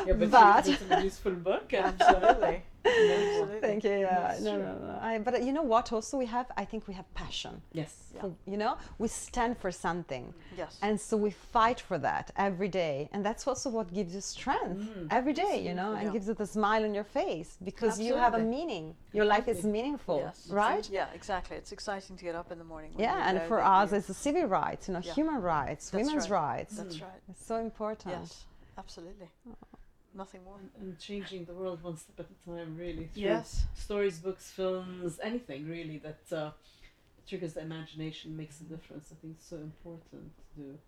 [0.07, 1.72] Yeah, but, But- you written a useful book.
[1.74, 2.62] Absolutely.
[2.84, 3.61] Absolutely.
[3.68, 3.90] Thank you.
[3.90, 4.99] Yeah, no, no, no.
[5.03, 5.92] I, but uh, you know what?
[5.92, 6.46] Also, we have.
[6.57, 7.61] I think we have passion.
[7.72, 7.92] Yes.
[8.14, 8.20] Yeah.
[8.22, 10.78] For, you know, we stand for something, Yes.
[10.80, 14.80] and so we fight for that every day, and that's also what gives you strength
[14.80, 15.09] Mm.
[15.11, 15.57] every day.
[15.68, 16.01] You know, Yeah.
[16.01, 18.57] and gives you the smile on your face because you have a Absolutely.
[18.59, 18.94] meaning.
[19.12, 20.49] Your life is meaningful, Yes.
[20.51, 20.88] right?
[20.90, 21.57] yeah, exactly.
[21.57, 22.92] It's exciting to get up in the morning.
[22.96, 24.88] Yeah, and for us, it's the civil rights.
[24.88, 25.12] You know, Yeah.
[25.14, 26.57] human rights, That's women's right.
[26.59, 26.76] rights.
[26.78, 27.03] That's Mm.
[27.09, 27.20] right.
[27.30, 28.14] It's so important.
[28.20, 28.46] Yes,
[28.78, 29.28] absolutely.
[30.18, 30.58] Nothing more.
[30.58, 33.08] and, and changing the world one step at a time, really.
[33.14, 33.66] through Yes.
[33.74, 36.50] Stories, books, films, anything really that uh,
[37.28, 39.12] triggers the imagination, makes a difference.
[39.12, 40.78] I think it's so important to do.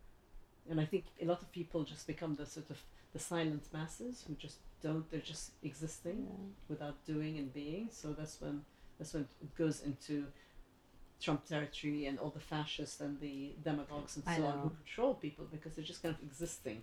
[0.68, 2.78] And I think a lot of people just become the sort of
[3.12, 5.08] the silent masses who just don't.
[5.10, 6.26] They're just existing
[6.68, 7.88] without doing and being.
[7.92, 8.62] So that's when
[8.98, 10.26] that's when it goes into
[11.20, 15.46] Trump territory and all the fascists and the demagogues and so on who control people
[15.52, 16.82] because they're just kind of existing.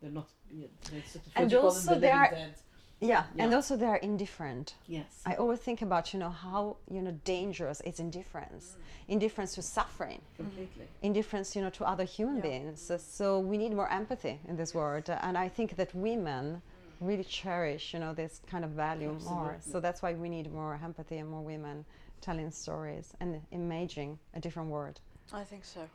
[0.00, 0.28] They're not.
[0.50, 2.54] Yeah, they're sort of And what you call them, also they are dead.
[3.00, 4.74] Yeah, and also they are indifferent.
[4.88, 5.22] Yes.
[5.24, 9.12] I always think about you know how you know dangerous is indifference, mm.
[9.14, 10.86] indifference to suffering, completely.
[11.02, 12.42] indifference you know to other human Yeah.
[12.42, 12.92] beings.
[12.98, 16.60] So we need more empathy in this world, and I think that women
[17.00, 17.06] mm.
[17.08, 19.58] really cherish you know this kind of value more.
[19.60, 21.84] So that's why we need more empathy and more women
[22.20, 25.00] telling stories and imaging a different world.
[25.32, 25.88] I think so.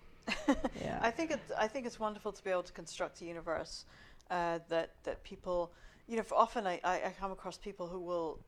[0.81, 0.99] Yeah.
[1.01, 3.85] I think it's I think it's wonderful to be able to construct a universe
[4.29, 5.71] uh, that that people,
[6.07, 8.39] you know, for often I, I, I come across people who will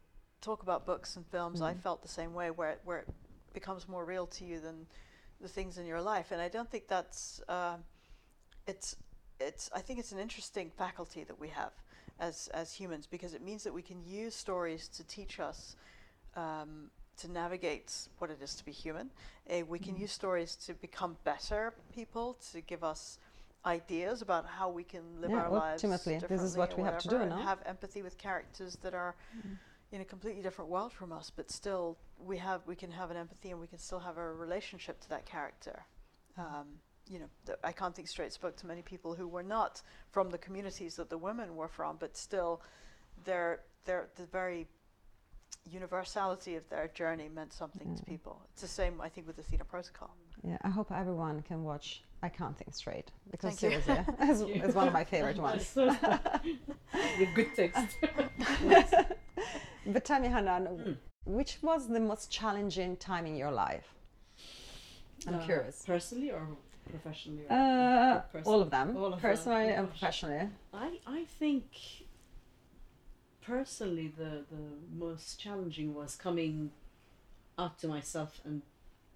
[0.41, 1.61] talk about books and films.
[1.61, 1.81] I Mhm.
[1.81, 3.07] felt the same way, where it, where it
[3.53, 4.87] becomes more real to you than
[5.41, 7.77] the things in your life, and I don't think that's uh,
[8.67, 8.95] it's
[9.39, 11.73] it's I think it's an interesting faculty that we have
[12.19, 15.75] as as humans because it means that we can use stories to teach us.
[16.35, 19.09] Um, to navigate what it is to be human,
[19.49, 20.01] uh, we can Mhm.
[20.01, 23.19] use stories to become better people, to give us
[23.65, 25.83] ideas about how we can live Yeah, our lives.
[25.83, 27.37] ultimately, this is what we have to do and now.
[27.43, 29.15] Have empathy with characters that are
[29.91, 33.17] in a completely different world from us, but still we have we can have an
[33.17, 35.85] empathy and we can still have a relationship to that character.
[36.37, 39.81] Um, you know, th- I can't think straight spoke to many people who were not
[40.11, 42.61] from the communities that the women were from, but still,
[43.23, 44.67] their their the very
[45.69, 48.07] universality of their journey meant something to Mm.
[48.07, 48.41] people.
[48.53, 50.11] It's the same, I think, with the Athena Protocol.
[50.43, 53.81] Yeah, I hope everyone can watch I Can't Think Straight because Thank you.
[53.81, 55.67] seriously, it's, it's one of my favorite ones.
[55.67, 55.87] So-
[57.19, 57.97] With good text.
[59.87, 60.97] But tell me, Hanan, Mm.
[61.25, 63.93] which was the most challenging time in your life?
[65.27, 65.83] I'm Uh, curious.
[65.85, 66.47] Personally or
[66.89, 67.43] professionally?
[67.47, 69.19] Or Uh, person- all of them, All of them.
[69.19, 70.49] personally Oh, and professionally.
[70.73, 71.65] I, I think
[73.45, 74.65] personally the, the
[74.97, 76.71] most challenging was coming
[77.57, 78.61] out to myself and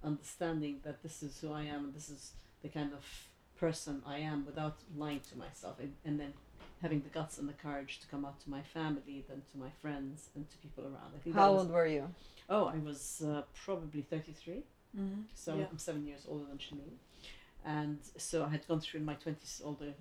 [0.03, 3.05] understanding that this is who I am and this is the kind of
[3.59, 6.33] person I am without lying to myself and, and then
[6.81, 9.69] having the guts and the courage to come out to my family then to my
[9.81, 11.11] friends and to people around.
[11.15, 12.07] I think How was, old were you?
[12.49, 14.63] Oh, I was uh, probably 33.
[14.97, 15.21] Mm-hmm.
[15.33, 15.65] So Yeah.
[15.69, 16.97] I'm seven years older than Shamim.
[17.65, 19.93] And so I had gone through in my 20s all the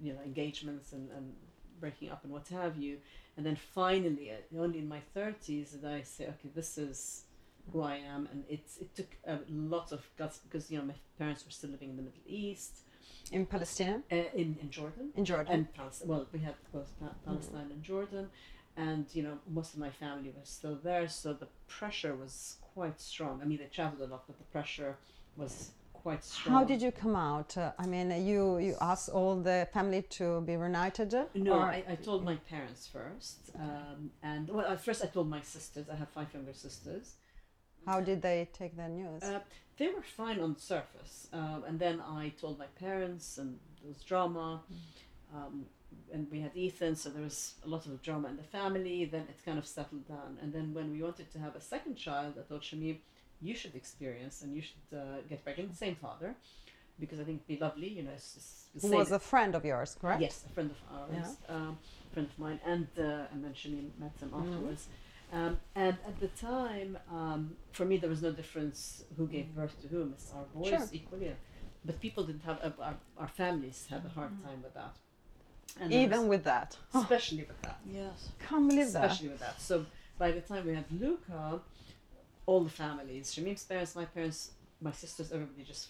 [0.00, 1.34] you know, engagements and, and
[1.78, 2.98] breaking up and what have you.
[3.36, 7.24] And then finally, uh, only in my 30s, did I say, okay, this is
[7.72, 8.28] who I am.
[8.30, 11.70] And it's, it took a lot of guts because, you know, my parents were still
[11.70, 12.80] living in the Middle East,
[13.30, 14.02] In Palestine?
[14.12, 15.10] uh, in, in Jordan.
[15.16, 15.52] In Jordan?
[15.54, 16.08] And Palestine.
[16.08, 18.28] Well, we had both pa- Palestine and Jordan.
[18.76, 21.08] And, you know, most of my family was still there.
[21.08, 23.40] So the pressure was quite strong.
[23.42, 24.96] I mean, they traveled a lot, but the pressure
[25.36, 25.70] was
[26.02, 26.54] quite strong.
[26.54, 27.56] How did you come out?
[27.56, 31.14] Uh, I mean, you, you asked all the family to be reunited?
[31.34, 33.38] No, I, I told my parents first.
[33.58, 35.86] Um, and, well, at first I told my sisters.
[35.92, 37.14] I have five younger sisters.
[37.86, 39.22] How did they take the news?
[39.22, 39.40] Uh,
[39.78, 41.28] they were fine on the surface.
[41.32, 44.62] Um, and then I told my parents, and there was drama.
[45.34, 45.66] Um,
[46.12, 49.04] and we had Ethan, so there was a lot of drama in the family.
[49.04, 50.38] Then it kind of settled down.
[50.40, 52.98] And then when we wanted to have a second child, I told Shamim,
[53.42, 55.70] you should experience and you should uh, get pregnant.
[55.70, 56.34] The same father,
[56.98, 58.12] because I think it'd be lovely, you know.
[58.14, 60.20] It's, it's Who was a friend of yours, correct?
[60.20, 61.78] Yes, a friend of ours, um,
[62.12, 64.40] friend of mine, and uh, and then Shamim met them Mhm.
[64.42, 64.86] afterwards.
[65.32, 69.80] Um, and at the time, um, for me, there was no difference who gave birth
[69.82, 70.12] to whom.
[70.12, 70.88] It's our boys Sure.
[70.92, 71.34] equally,
[71.86, 74.94] but people didn't have uh, our, our families had a hard time with that.
[75.80, 76.76] And Even with that.
[76.94, 78.28] especially with that, Yes.
[78.46, 79.04] Can't believe that.
[79.04, 79.58] especially with that.
[79.58, 79.86] So
[80.18, 81.60] by the time we had Luca,
[82.46, 85.88] all the families, Shamim's parents, my parents, my sisters, everybody just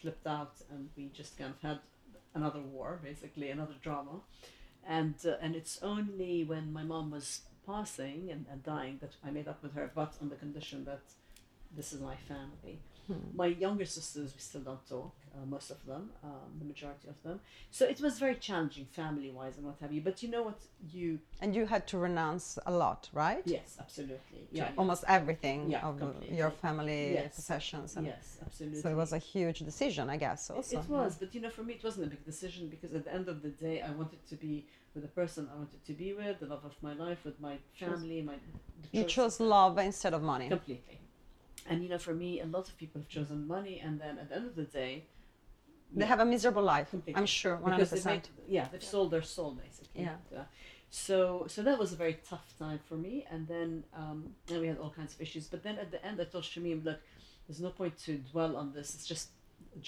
[0.00, 1.78] flipped out, and we just kind of had
[2.34, 4.20] another war, basically another drama,
[4.86, 9.30] and uh, and it's only when my mom was passing and, and dying that I
[9.30, 11.02] made up with her, but on the condition that
[11.76, 12.78] this is my family.
[13.06, 13.36] Hmm.
[13.36, 17.22] My younger sisters, we still don't talk, uh, most of them, um, the majority of
[17.22, 17.40] them.
[17.70, 20.00] So it was very challenging family wise and what have you.
[20.00, 20.58] But you know what?
[20.92, 23.42] You And you had to renounce a lot, right?
[23.44, 24.48] Yes, absolutely.
[24.50, 24.70] Yeah.
[24.76, 26.36] Almost everything Yeah, of completely.
[26.36, 27.36] your family Yes.
[27.36, 27.96] possessions.
[27.96, 28.80] And Yes, absolutely.
[28.82, 30.50] So it was a huge decision, I guess.
[30.50, 32.92] It- Also, It was, but you know, for me, it wasn't a big decision because
[32.94, 35.84] at the end of the day, I wanted to be with the person I wanted
[35.84, 38.36] to be with, the love of my life, with my family, my.
[38.92, 40.48] You chose love instead of money.
[40.48, 41.00] completely.
[41.68, 44.28] And you know, for me, a lot of people have chosen money, and then at
[44.28, 44.92] the end of the day,
[45.94, 46.90] They have a miserable life.
[46.90, 47.18] Completely.
[47.20, 50.02] I'm sure, one hundred because they made, yeah, they've sold their soul basically.
[50.02, 50.16] Yeah.
[50.40, 50.44] Uh,
[50.90, 51.16] So
[51.54, 53.70] so that was a very tough time for me, and then
[54.02, 54.18] um,
[54.50, 55.44] and we had all kinds of issues.
[55.52, 57.00] But then at the end, I told Shamim, look,
[57.46, 58.88] there's no point to dwell on this.
[58.94, 59.26] It's just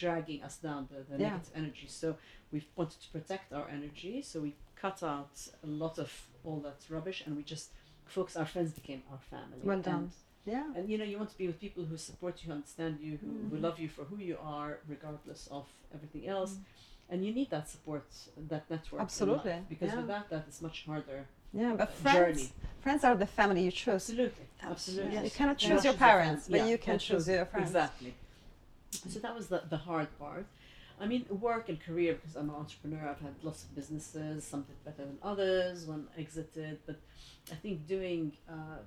[0.02, 1.30] dragging us down the, the Yeah.
[1.30, 1.88] negative energy.
[1.88, 2.06] So
[2.52, 4.14] we wanted to protect our energy.
[4.30, 4.52] So we
[4.84, 5.34] cut out
[5.68, 6.10] a lot of
[6.44, 7.68] all that rubbish, and we just
[8.16, 8.36] focus.
[8.36, 9.64] Our friends became our family.
[9.70, 10.10] Well done.
[10.48, 10.78] And Yeah.
[10.80, 13.12] and you know, you want to be with people who support you, who understand you,
[13.22, 13.62] who, who Mhm.
[13.66, 16.52] love you for who you are, regardless of everything else.
[16.54, 16.64] Mm.
[17.10, 18.06] And you need that support,
[18.52, 19.02] that network.
[19.02, 20.00] Absolutely, because yeah.
[20.02, 21.20] without that, it's much harder.
[21.52, 22.52] Yeah, but uh, friends, journey.
[22.84, 24.04] friends are the family you choose.
[24.10, 25.16] Absolutely, absolutely.
[25.16, 25.36] You Yes.
[25.38, 27.46] cannot You choose cannot your choose your parents, but Yeah, you can can't choose your
[27.46, 27.68] friends.
[27.70, 28.14] Exactly.
[29.12, 30.46] So that was the, the hard part.
[31.00, 34.62] I mean, work and career, because I'm an entrepreneur, I've had lots of businesses, some
[34.68, 36.74] did better than others, one exited.
[36.88, 36.98] But
[37.52, 38.78] I think doing, uh,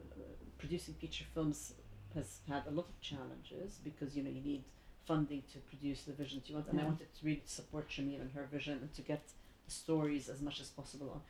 [0.61, 1.73] producing feature films
[2.15, 4.63] has had a lot of challenges because, you know, you need
[5.05, 6.67] funding to produce the visions you want.
[6.71, 9.21] And I wanted to really support Shamim and her vision and to get
[9.65, 11.21] the stories as much as possible on.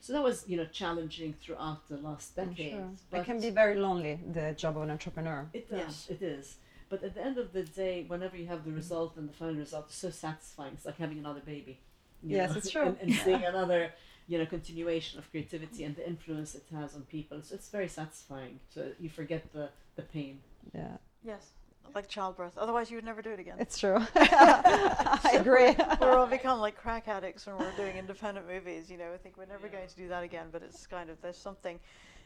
[0.00, 2.72] So that was, you know, challenging throughout the last I'm decade.
[2.72, 2.88] sure.
[3.10, 5.40] but- It can be very lonely, the job of an entrepreneur.
[5.52, 5.78] it does.
[5.80, 6.06] Yes.
[6.10, 6.56] It is.
[6.88, 9.56] But at the end of the day, whenever you have the result and the final
[9.56, 10.72] result, it's so satisfying.
[10.76, 11.74] It's like having another baby.
[12.22, 12.82] Yes, know, it's true.
[12.86, 13.92] And, and seeing another,
[14.28, 17.40] you know, continuation of creativity and the influence it has on people.
[17.42, 18.60] So it's very satisfying.
[18.68, 20.40] So you forget the, the pain.
[20.74, 21.52] Yeah, Yes,
[21.94, 22.56] like childbirth.
[22.58, 23.56] Otherwise, you would never do it again.
[23.58, 23.98] it's true.
[24.14, 25.74] I agree.
[26.00, 28.90] we're all become like crack addicts when we're doing independent movies.
[28.90, 29.72] You know, I think we're never Yeah.
[29.72, 30.48] going to do that again.
[30.52, 31.80] But it's kind of there's something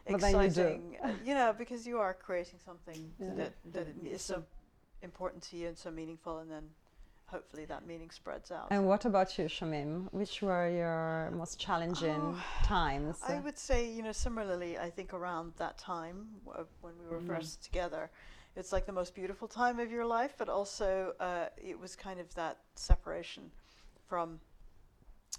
[0.09, 0.61] But then you do.
[0.61, 3.34] exciting, uh, you know, because you are creating something Yeah.
[3.34, 4.11] that that Yeah.
[4.11, 4.42] is so
[5.03, 6.68] important to you and so meaningful, and then
[7.33, 8.68] hopefully that meaning spreads out.
[8.70, 10.12] And what about you, Shamim?
[10.12, 13.16] Which were your most challenging Oh, times?
[13.26, 17.20] I would say, you know, similarly, I think around that time uh, when we were
[17.20, 17.26] Mhm.
[17.26, 18.11] first together,
[18.55, 22.20] it's like the most beautiful time of your life, but also uh, it was kind
[22.20, 23.51] of that separation
[24.07, 24.41] from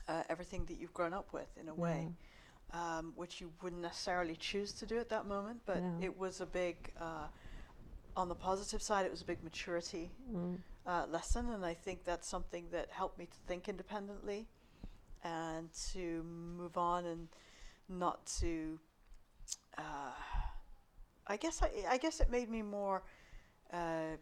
[0.08, 2.10] uh, everything that you've grown up with in a way,
[2.74, 6.08] um, which you wouldn't necessarily choose to do at that moment, but Yeah.
[6.08, 7.28] it was a big, uh,
[8.16, 10.58] on the positive side, it was a big maturity Mm.
[10.86, 14.48] Uh, lesson, and I think that's something that helped me to think independently
[15.24, 17.28] and to move on and
[17.90, 18.80] not to.
[19.78, 19.82] Uh,
[21.28, 23.04] I guess I, I guess it made me more
[23.72, 24.18] uh,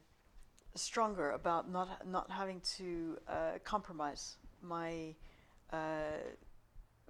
[0.76, 5.16] stronger about not not having to uh, compromise my
[5.74, 6.20] uh,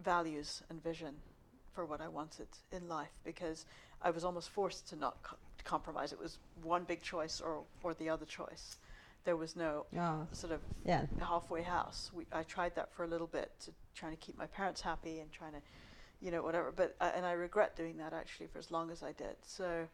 [0.04, 1.16] values and vision
[1.74, 3.66] for what I wanted in life because
[4.02, 6.12] I was almost forced to not co- compromise.
[6.12, 8.78] It was one big choice or or the other choice.
[9.24, 11.06] There was no Yeah, sort of yeah.
[11.20, 12.12] halfway house.
[12.14, 15.20] We, I tried that for a little bit to trying to keep my parents happy
[15.20, 15.62] and trying to,
[16.22, 16.72] you know, whatever.
[16.76, 19.36] But uh, and I regret doing that actually for as long as I did.
[19.44, 19.88] So.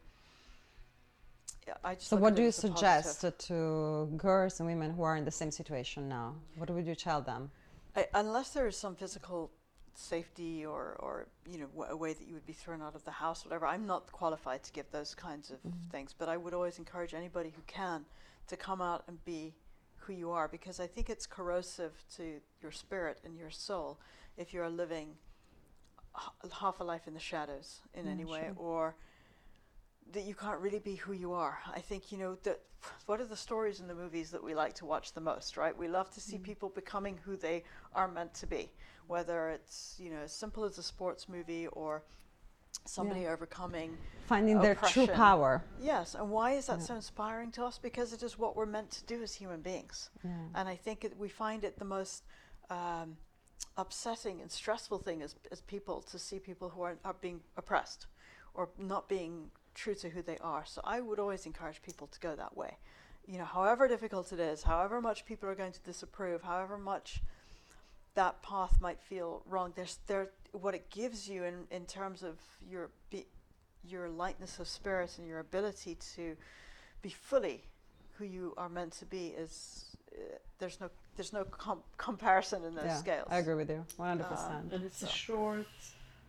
[1.68, 2.72] Yeah, I just So, what do you a positive.
[2.72, 6.36] suggest to girls and women who are in the same situation now?
[6.56, 7.52] What would you tell them?
[7.94, 9.52] I, unless there is some physical
[9.94, 13.04] safety or, or you know w- a way that you would be thrown out of
[13.04, 13.66] the house, whatever.
[13.68, 15.92] I'm not qualified to give those kinds of Mhm.
[15.92, 18.06] things, but I would always encourage anybody who can
[18.48, 19.56] to come out and be
[19.98, 24.00] who you are because I think it's corrosive to your spirit and your soul
[24.38, 25.18] if you're living
[26.16, 28.54] h- half a life in the shadows in Yeah, any way sure.
[28.56, 28.96] or
[30.14, 31.60] that you can't really be who you are.
[31.76, 32.62] I think you know that
[33.06, 35.78] what are the stories in the movies that we like to watch the most, right?
[35.78, 36.44] We love to see Mm.
[36.44, 38.72] people becoming who they are meant to be,
[39.08, 42.04] whether it's you know as simple as a sports movie or
[42.90, 43.98] somebody overcoming.
[44.28, 45.64] Finding their true power.
[45.80, 46.86] Yes, and why is that Yeah.
[46.86, 47.78] so inspiring to us?
[47.78, 50.32] Because it is what we're meant to do as human beings, Yeah.
[50.56, 52.24] and I think it, we find it the most.
[52.70, 53.18] Um,
[53.78, 58.08] upsetting and stressful thing as, as people to see people who are, are being oppressed
[58.54, 60.66] or not being true to who they are.
[60.66, 62.78] So I would always encourage people to go that way.
[63.28, 67.22] You know, however difficult it is, however much people are going to disapprove, however much
[68.16, 72.38] that path might feel wrong, there's there what it gives you in, in terms of
[72.70, 73.26] your be,
[73.84, 76.36] your lightness of spirit and your ability to
[77.02, 77.64] be fully
[78.18, 82.76] who you are meant to be is uh, there's no there's no com- comparison in
[82.76, 83.28] those yeah, scales.
[83.32, 84.72] I agree with you, 100%.
[84.72, 85.66] And it's a short,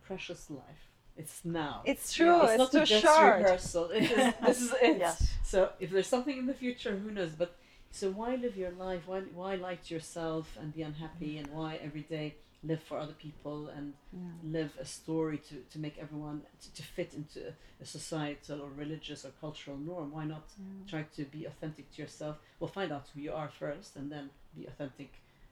[0.03, 0.89] precious life.
[1.15, 1.83] It's now.
[1.85, 3.41] It's You know, true, it's, it's not too a dress short.
[3.41, 3.89] rehearsal.
[3.91, 4.97] It is, this is it.
[4.97, 5.31] Yes.
[5.43, 7.31] So if there's something in the future, who knows?
[7.31, 7.55] But
[7.91, 9.01] so why live your life?
[9.05, 11.37] Why why lie to yourself and be unhappy?
[11.37, 14.19] And why every day live for other people and Yeah.
[14.43, 19.23] live a story to, to make everyone to, to fit into a societal or religious
[19.25, 20.11] or cultural norm?
[20.11, 20.45] Why not
[20.87, 22.37] try to be authentic to yourself?
[22.59, 25.11] Well, find out who you are first, and then be authentic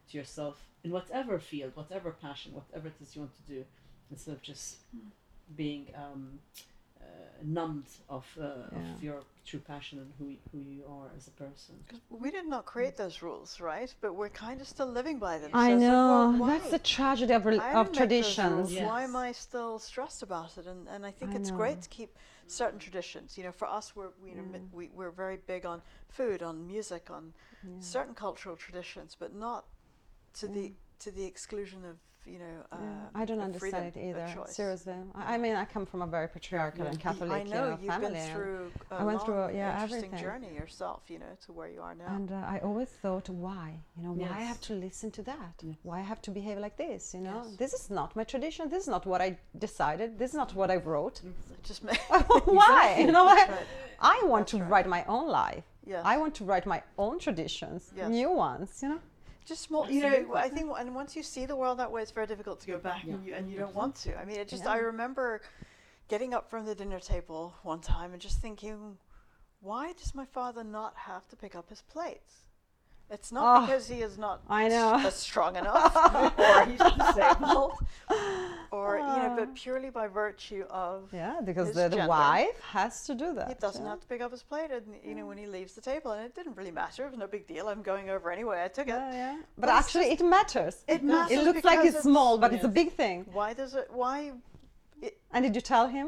[0.10, 3.66] to yourself in whatever field, whatever passion, whatever it is you want to do,
[4.12, 4.78] instead of just
[5.55, 6.39] being um,
[7.00, 8.80] Uh, numbed of uh, Yeah.
[8.80, 11.76] of your true passion and who who you are as a person.
[12.10, 13.04] we did not create mm.
[13.04, 13.93] those rules, right?
[14.02, 15.52] But we're kind of still living by them.
[15.54, 16.48] I So it's like, well, know.
[16.48, 18.74] That's the tragedy of, rel- of didn't make those traditions.
[18.74, 18.88] rules.
[18.89, 20.66] Why am I still stressed about it?
[20.66, 21.58] And and I think I it's know.
[21.58, 22.12] great to keep
[22.48, 23.38] certain traditions.
[23.38, 24.70] You know, for us, we're we, you know, mm.
[24.74, 27.34] we we're very big on food, on music, on
[27.80, 29.66] certain cultural traditions, but not
[30.39, 31.98] to the to the exclusion of
[32.34, 32.58] you know.
[32.72, 34.28] Uh, Yeah, I don't understand it either.
[34.48, 36.92] Seriously, I, I mean, I come from a very patriarchal Yeah.
[36.92, 38.12] and Catholic I you know know, you've family.
[38.12, 40.26] been through a I went through, long, yeah, interesting everything.
[40.26, 42.12] journey yourself, you know, to where you are now.
[42.18, 43.68] And uh, I always thought, why?
[43.98, 45.54] You know, why I have to listen to that?
[45.64, 45.76] Yes.
[45.84, 47.14] Why I have to behave like this?
[47.16, 47.56] You know, Yes.
[47.64, 48.70] this is not my tradition.
[48.70, 50.18] This is not what I decided.
[50.20, 51.22] This is not what I wrote.
[51.64, 51.82] Just
[52.60, 52.96] why?
[53.06, 53.66] You know, I, Right.
[54.00, 54.70] I want That's to right.
[54.72, 55.64] write my own life.
[55.86, 56.02] Yes.
[56.06, 58.10] I want to write my own traditions, Yes.
[58.10, 58.70] new ones.
[58.84, 59.00] You know.
[59.48, 62.12] Just small you know i think and once you see the world that way it's
[62.12, 64.18] very difficult to go back and you and you don't want to.
[64.20, 65.41] I mean it just i remember
[66.10, 68.98] getting up from the dinner table one time and just thinking
[69.62, 72.47] why does my father not have to pick up his plates
[73.10, 74.93] it's not Oh, because he is not I know.
[74.95, 75.95] uh, strong enough
[76.38, 77.74] or he's disabled
[78.72, 79.55] or you know but Ah.
[79.55, 83.47] purely by virtue of Yeah, because the, the wife has to do that.
[83.47, 83.91] he doesn't yeah.
[83.91, 86.22] have to pick up his plate and you know when he leaves the table and
[86.26, 88.88] it didn't really matter it was no big deal i'm going over anyway i took
[88.88, 89.38] it Yeah, yeah.
[89.58, 90.76] But, But it's actually, it matters.
[90.88, 93.26] it matters It looks like because it's small, but it's a big thing.
[93.32, 94.34] why does it why
[95.34, 96.08] And did you tell him?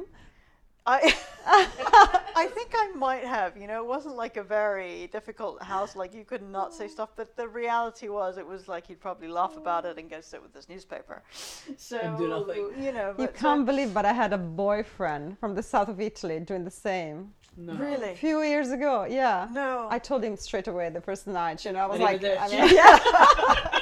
[0.86, 0.98] I
[2.40, 3.58] I think I might have.
[3.58, 5.96] You know, it wasn't like a very difficult house.
[5.96, 9.28] Like you could not say stuff, but the reality was, it was like he'd probably
[9.28, 11.22] laugh about it and go sit with his newspaper.
[11.78, 12.64] So And do nothing.
[12.86, 15.90] You know, You but so- can't believe, but I had a boyfriend from the south
[15.90, 17.18] of Italy doing the same.
[17.58, 17.74] No.
[17.74, 18.12] really.
[18.12, 19.48] A few years ago, yeah.
[19.52, 19.88] No.
[19.90, 22.70] I told him straight away the first night, you know, I was like, I mean,
[22.80, 23.00] yeah.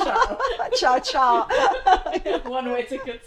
[0.80, 1.46] ciao, ciao.
[2.44, 3.22] One way ticket.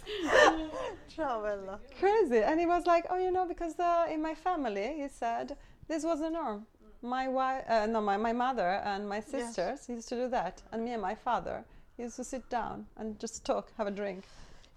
[1.16, 1.80] Ciao, Bella.
[2.00, 2.40] Crazy.
[2.40, 5.56] And he was like, oh, you know, because uh, in my family, he said,
[5.88, 6.66] this was the norm.
[7.02, 10.62] My wife, uh, no, my, my mother and my sisters used to do that.
[10.72, 11.64] And me and my father
[11.98, 14.24] used to sit down and just talk, have a drink.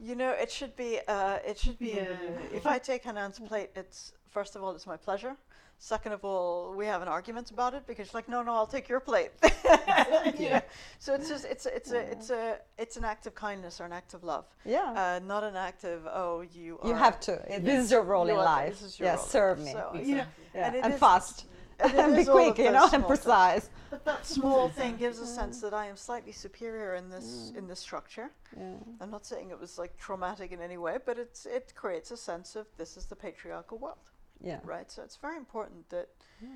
[0.00, 1.00] You know, it should be.
[1.08, 1.92] Uh, it should be.
[1.92, 2.02] Yeah.
[2.02, 5.36] Uh, if I take Hanan's plate, it's first of all, it's my pleasure.
[5.78, 8.66] Second of all, we have an argument about it because she's like, no, no, I'll
[8.66, 9.30] take your plate.
[10.38, 10.60] You know?
[10.98, 13.92] So it's just, it's, it's a, it's a, it's an act of kindness or an
[13.92, 14.92] act of love, Yeah.
[14.96, 16.78] uh, not an act of, oh, you.
[16.84, 17.40] you have to.
[17.60, 18.72] This is your role in life.
[18.72, 19.24] This is your yeah, role.
[19.24, 19.72] serve me.
[19.72, 20.12] So, Exactly.
[20.14, 20.24] know,
[20.54, 20.66] yeah.
[20.66, 21.44] and And, fast.
[21.80, 23.06] and and be is all of quick, you know, and things.
[23.06, 23.68] precise.
[23.90, 27.68] But that small thing gives a sense that I am slightly superior in this in
[27.68, 28.30] this structure.
[28.58, 28.74] Yeah.
[29.00, 32.16] I'm not saying it was like traumatic in any way, but it's it creates a
[32.16, 34.10] sense of this is the patriarchal world,
[34.40, 34.58] Yeah.
[34.64, 34.90] right?
[34.90, 36.08] So it's very important that.
[36.40, 36.48] we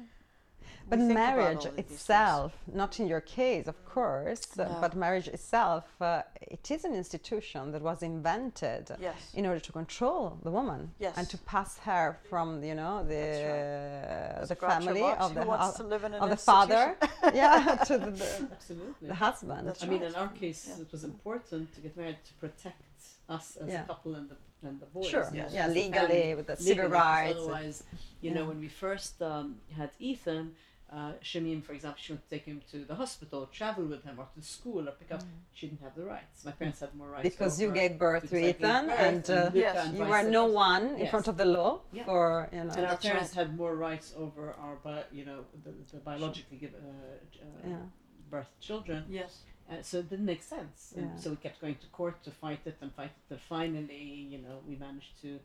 [0.91, 2.01] But marriage all of these things.
[2.01, 4.79] itself, not in your case, of course, uh, No.
[4.81, 6.23] but marriage itself, uh,
[6.57, 9.17] it is an institution that was invented Yes.
[9.35, 11.15] in order to control the woman Yes.
[11.19, 13.25] and to pass her from, you know, the
[14.43, 16.97] As the family of the wants to live in an of the father,
[17.35, 19.09] yeah, to the, the, Absolutely.
[19.09, 19.63] the husband.
[19.69, 20.83] That's I mean, in our case, Yeah.
[20.85, 22.83] it was important to get married to protect
[23.29, 23.85] us as Yeah.
[23.85, 25.07] a couple and the and the boys.
[25.09, 25.53] Sure, Yes.
[25.55, 26.35] yeah, legally family.
[26.35, 27.39] with the civil Legally, 'cause rights.
[27.39, 27.83] Otherwise,
[28.21, 28.49] you know, Yeah.
[28.49, 30.55] when we first um, had Ethan,
[30.93, 34.19] uh, Shamim, for example, she wanted to take him to the hospital, travel with him,
[34.19, 35.23] or to school, or pick up.
[35.55, 36.45] She didn't have the rights.
[36.45, 37.29] My parents had more rights.
[37.29, 37.31] Mm.
[37.31, 39.93] Because you gave birth to because Ethan birth and uh, Luca Yes.
[39.93, 40.55] you vice were no versa.
[40.55, 41.11] one in Yes.
[41.11, 42.05] front of the law Yeah.
[42.05, 42.73] for, you know.
[42.77, 43.47] And our parents right.
[43.47, 44.77] had more rights over our,
[45.13, 47.77] you know, the, the biologically given uh, uh, Yeah.
[48.29, 49.05] birth children.
[49.09, 49.43] Yes.
[49.71, 50.93] Uh, so it didn't make sense.
[50.97, 51.17] And Yeah.
[51.23, 53.31] so we kept going to court to fight it and fight it.
[53.35, 54.03] And finally,
[54.33, 55.39] you know, we managed to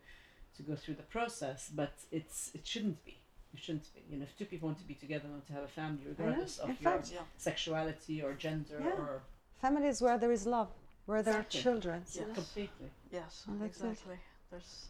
[0.57, 1.69] to go through the process.
[1.69, 3.17] But it's it shouldn't be.
[3.53, 4.01] It shouldn't be.
[4.09, 6.03] You know, if two people want to be together, and want to have a family,
[6.07, 7.21] regardless In of your fact, Yeah.
[7.37, 9.01] sexuality or gender Yeah.
[9.03, 9.21] or
[9.61, 10.71] Family is where there is love,
[11.05, 11.59] where there Exactly.
[11.59, 11.99] are children.
[12.13, 12.35] Yes.
[12.35, 12.89] completely.
[13.11, 13.45] Yes.
[13.47, 13.65] It.
[13.65, 14.17] exactly.
[14.49, 14.89] There's.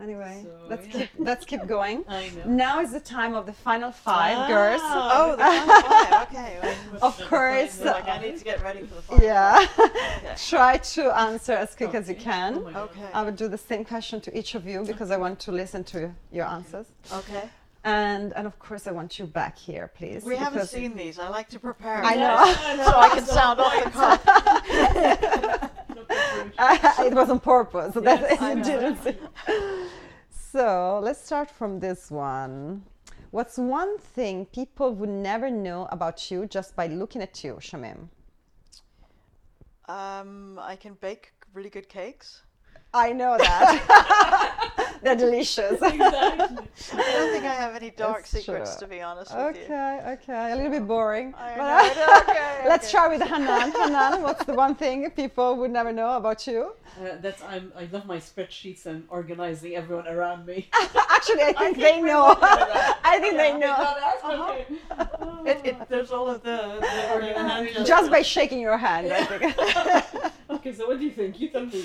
[0.00, 0.92] Anyway, So, let's yeah.
[1.00, 2.04] keep let's keep going.
[2.08, 2.44] I know.
[2.46, 4.46] Now is the time of the final five, Ah.
[4.46, 4.80] girls.
[4.84, 6.28] Oh, the final five.
[6.28, 6.58] Okay.
[6.92, 7.80] well, Of course.
[7.84, 9.24] Like I need to get ready for the final.
[9.30, 9.66] Yeah.
[9.78, 10.34] Okay.
[10.48, 12.50] Try to answer as quick as you can.
[12.58, 12.82] Oh.
[12.84, 13.08] Okay.
[13.12, 15.82] I will do the same question to each of you because I want to listen
[15.84, 16.86] to your answers.
[17.12, 17.48] Okay.
[17.88, 20.22] And and of course I want you back here, please.
[20.24, 21.18] We haven't seen these.
[21.18, 22.02] I like to prepare.
[22.04, 22.84] I know.
[22.84, 24.24] so I can sound off the cuff.
[25.96, 27.06] No preparation.
[27.06, 27.94] it was on purpose.
[27.94, 29.16] so that I didn't see.
[30.52, 32.82] So let's start from this one.
[33.30, 38.08] What's one thing people would never know about you just by looking at you, Shamim?
[39.86, 42.42] Um, I can bake really good cakes.
[42.94, 44.74] I know that.
[45.02, 45.80] They're delicious.
[45.80, 46.66] exactly.
[46.92, 48.86] I don't think I have any dark That's secrets, true.
[48.86, 49.62] to be honest with you.
[49.62, 50.52] Okay, okay.
[50.52, 51.34] A little bit boring.
[51.36, 52.92] I but, know, uh, okay, Let's okay.
[52.92, 53.72] try with Hanan.
[53.72, 56.72] Hanan, what's the one thing people would never know about you?
[57.00, 60.68] Uh, that's I'm I love my spreadsheets and organizing everyone around me.
[61.10, 62.28] Actually, I think, think they know.
[62.28, 62.98] would know that.
[63.04, 63.72] I think they know.
[63.72, 64.52] Uh-huh.
[64.52, 64.66] okay.
[65.20, 65.44] Oh.
[65.44, 67.86] It, it, there's all of the, the organization.
[67.86, 70.32] Just by shaking your hand, I think.
[70.50, 71.38] okay, so what do you think?
[71.38, 71.84] You tell me.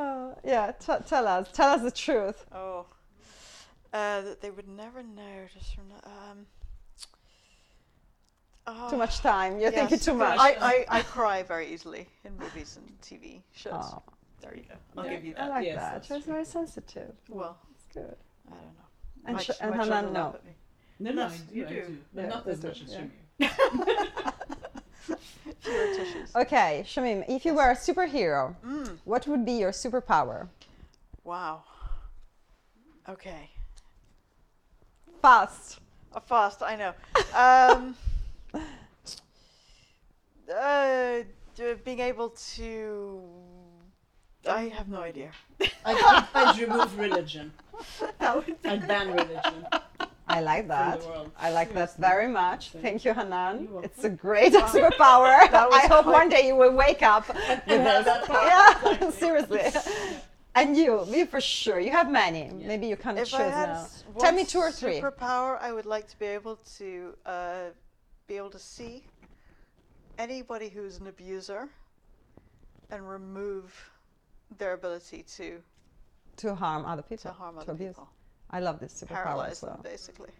[0.00, 1.48] Oh, yeah, t- tell us.
[1.52, 2.44] Tell us the truth.
[2.52, 2.86] Oh,
[3.92, 5.46] uh, that they would never know.
[5.52, 6.46] Just from the, um.
[8.88, 9.58] Too oh, much time.
[9.58, 10.38] You're thinking too much.
[10.38, 13.72] I, I, I cry very easily in movies and TV shows.
[13.74, 14.02] Oh,
[14.40, 14.74] There you go.
[14.96, 15.14] I'll Yeah.
[15.14, 15.50] give you I that.
[15.50, 15.92] like Yes, that.
[15.94, 16.32] that's She's true.
[16.34, 17.12] very sensitive.
[17.28, 18.14] Well, It's good.
[18.46, 18.86] I don't know.
[19.26, 20.20] And, My sh- and my Hanan, children no.
[20.20, 20.52] laugh at me.
[21.00, 21.74] No, no, I Yes, do, you I do.
[21.74, 22.96] do, but Yeah, not they as much as
[23.38, 23.48] yeah.
[25.10, 25.54] Shimi.
[25.60, 26.34] Fewer tissues.
[26.36, 30.48] Okay, Shamim, if you were a superhero, Mm, what would be your superpower?
[31.24, 31.62] wow.
[33.08, 33.50] Okay.
[35.22, 35.80] Fast.
[36.14, 36.92] Uh, fast, I know.
[37.34, 37.96] Um,
[40.54, 41.18] uh,
[41.84, 43.20] being able to.
[44.48, 45.30] I have no idea.
[45.84, 47.52] I'd, I'd remove religion.
[48.18, 49.66] That would- I'd ban religion
[50.36, 51.00] I like that.
[51.38, 52.70] I like that very much.
[52.70, 53.68] Thank Thank you, Hanan.
[53.82, 54.66] It's a great Wow.
[54.76, 55.34] superpower.
[55.82, 58.04] I hope quite- one day you will wake up with this.
[58.08, 58.24] that.
[58.28, 59.10] Yeah, Exactly.
[59.24, 59.66] seriously.
[60.54, 61.78] And you, you for sure.
[61.86, 62.44] You have many.
[62.46, 62.66] Yeah.
[62.70, 63.86] Maybe you can't if choose I had now.
[64.18, 65.00] Tell me two or three.
[65.00, 67.60] Superpower, I would like to be able to uh,
[68.26, 69.04] be able to see
[70.18, 71.68] anybody who's an abuser
[72.90, 73.90] and remove
[74.58, 75.60] their ability to
[76.38, 77.30] To harm other people.
[77.30, 77.90] to harm to other abuse.
[77.94, 78.08] people,
[78.50, 79.72] I love this superpower paralyze as well.
[79.74, 80.30] them basically.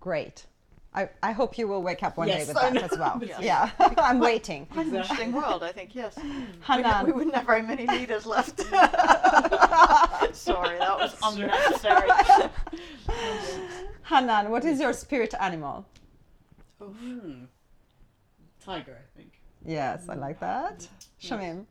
[0.00, 0.46] Great.
[0.94, 2.80] I, I hope you will wake up one day with I that know.
[2.92, 3.20] as well.
[3.24, 3.40] Yes.
[3.42, 4.64] Yeah, I'm waiting.
[4.66, 5.94] Quite an interesting world, I think.
[5.94, 6.30] Yes, we,
[6.66, 7.04] Hanan.
[7.06, 8.60] we wouldn't have very many leaders left.
[10.34, 12.08] Sorry, that was unnecessary.
[14.04, 15.84] Hanan, what is your spirit animal?
[16.82, 17.44] Hmm.
[18.64, 19.32] Tiger, I think.
[19.64, 20.86] Yes, I like that.
[21.22, 21.66] Shamim.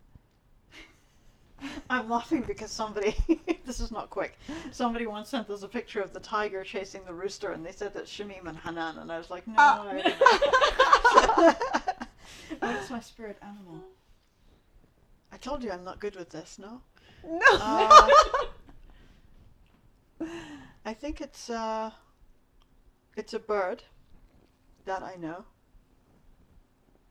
[1.90, 3.16] I'm laughing because somebody,
[3.66, 4.38] this is not quick,
[4.72, 7.94] somebody once sent us a picture of the tiger chasing the rooster and they said
[7.94, 9.54] that Shamim and Hanan and I was like, no.
[9.58, 9.86] Ah.
[12.62, 13.84] I What's my spirit animal?
[15.32, 16.82] I told you I'm not good with this, no?
[17.24, 17.40] No.
[17.52, 18.10] Uh,
[20.86, 21.92] I think it's uh,
[23.16, 23.84] it's a bird
[24.86, 25.46] that I know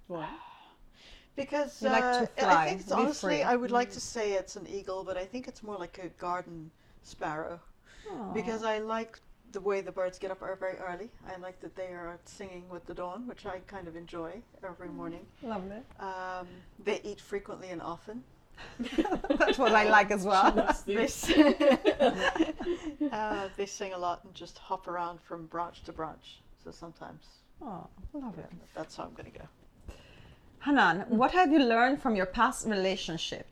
[0.06, 0.28] Why?
[1.36, 3.42] Because You like to uh, fly, I think it's be honestly free.
[3.42, 6.08] I would like to say it's an eagle, but I think it's more like a
[6.20, 6.70] garden
[7.02, 7.60] sparrow
[8.32, 9.18] because I like
[9.52, 11.10] the way the birds get up er- very early.
[11.28, 14.88] I like that they are singing with the dawn, which I kind of enjoy every
[14.88, 15.24] morning.
[15.42, 15.76] Lovely.
[16.00, 16.46] Um,
[16.84, 18.22] they eat frequently and often.
[19.38, 20.52] That's what I like as well.
[20.86, 21.30] They, s-
[23.12, 26.40] uh, they sing a lot and just hop around from branch to branch.
[26.62, 27.24] So sometimes
[27.62, 28.50] Oh, love it.
[28.74, 29.44] that's how I'm going to go.
[30.64, 31.08] Hanan, mm.
[31.08, 33.46] what have you learned from your past relationship?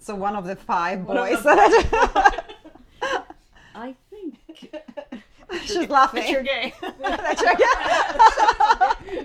[0.00, 1.42] So one of the five boys.
[1.42, 2.44] the- that
[3.74, 4.34] I think.
[5.64, 6.22] She's laughing.
[6.22, 6.72] It's your game.
[7.00, 7.56] That's your-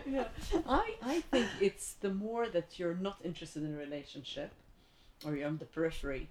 [0.06, 0.26] yeah.
[0.68, 4.52] I, I think it's the more that you're not interested in a relationship
[5.26, 6.30] or you're on the periphery,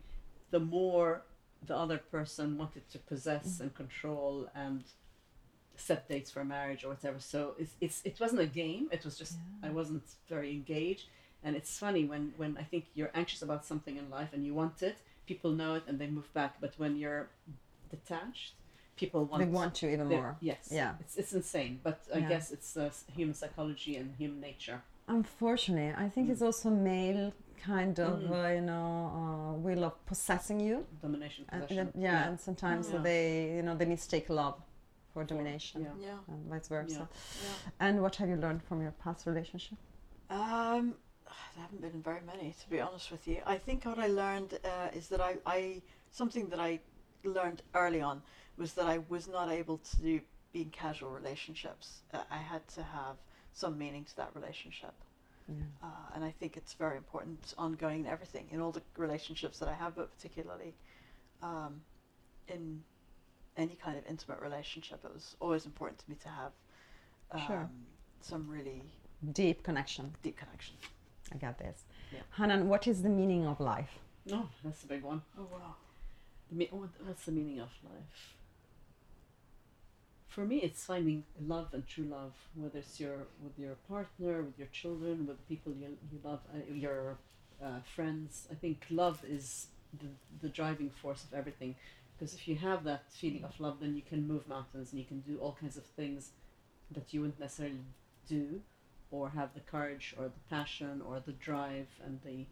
[0.53, 1.23] the more
[1.67, 3.61] the other person wanted to possess mm.
[3.63, 4.85] and control and
[5.81, 7.19] set dates for marriage or whatever.
[7.19, 8.85] So it's, it's it wasn't a game.
[8.97, 11.07] It was just I wasn't very engaged.
[11.45, 14.53] And it's funny when, when I think you're anxious about something in life and you
[14.63, 16.53] want it, people know it and they move back.
[16.61, 17.29] But when you're
[17.91, 18.53] detached,
[18.97, 20.37] people want they want you even more.
[20.41, 20.69] Yes.
[20.71, 20.93] Yeah.
[21.01, 22.29] It's it's insane, but I Yeah.
[22.33, 24.79] guess it's uh, human psychology and human nature.
[25.09, 27.33] Unfortunately, I think it's also male
[27.75, 28.31] kind of, Mm.
[28.31, 30.77] uh, you know, uh, will of possessing you.
[31.03, 31.89] Domination, And, possession.
[31.95, 33.03] and- yeah, and sometimes Yeah.
[33.09, 33.27] they,
[33.57, 34.57] you know, they mistake love
[35.13, 35.93] for domination, Yeah.
[36.09, 36.19] Yeah.
[36.29, 37.09] and vice versa.
[37.43, 37.71] Yeah.
[37.81, 39.79] And what have you learned from your past relationship?
[40.29, 40.95] Um,
[41.55, 43.41] there haven't been very many, to be honest with you.
[43.47, 46.81] I think what I learned uh, is that I, I something that I
[47.25, 48.23] learned early on
[48.57, 50.23] was that I was not able to be
[50.55, 52.03] in casual relationships.
[52.13, 53.17] Uh, I had to have
[53.53, 54.95] some meaning to that relationship,
[55.49, 55.55] Yeah.
[55.83, 59.69] uh, and I think it's very important, ongoing in everything, in all the relationships that
[59.69, 60.75] I have, but particularly
[61.43, 61.81] um,
[62.49, 62.83] in
[63.61, 65.01] any kind of intimate relationship.
[65.05, 66.53] It was always important to me to have
[67.33, 67.71] um, Sure.
[68.21, 68.83] some really
[69.33, 70.15] Deep connection.
[70.23, 70.75] deep connection.
[71.33, 71.85] I got this.
[72.13, 72.21] Yeah.
[72.37, 73.91] Hanan, what is the meaning of life?
[74.33, 75.21] Oh, that's a big one.
[75.39, 75.75] Oh wow.
[76.51, 76.71] The me-
[77.07, 78.35] what's the meaning of life?
[80.29, 84.59] For me, it's finding love and true love, whether it's your with your partner, with
[84.59, 87.19] your children, with the people you, you love, uh, your
[87.63, 88.47] uh, friends.
[88.51, 89.67] I think love is
[90.01, 90.07] the,
[90.41, 91.75] the driving force of everything.
[92.21, 95.07] Because if you have that feeling of love, then you can move mountains and you
[95.07, 96.33] can do all kinds of things
[96.91, 97.79] that you wouldn't necessarily
[98.29, 98.61] do
[99.11, 102.45] or have the courage or the passion or the drive and the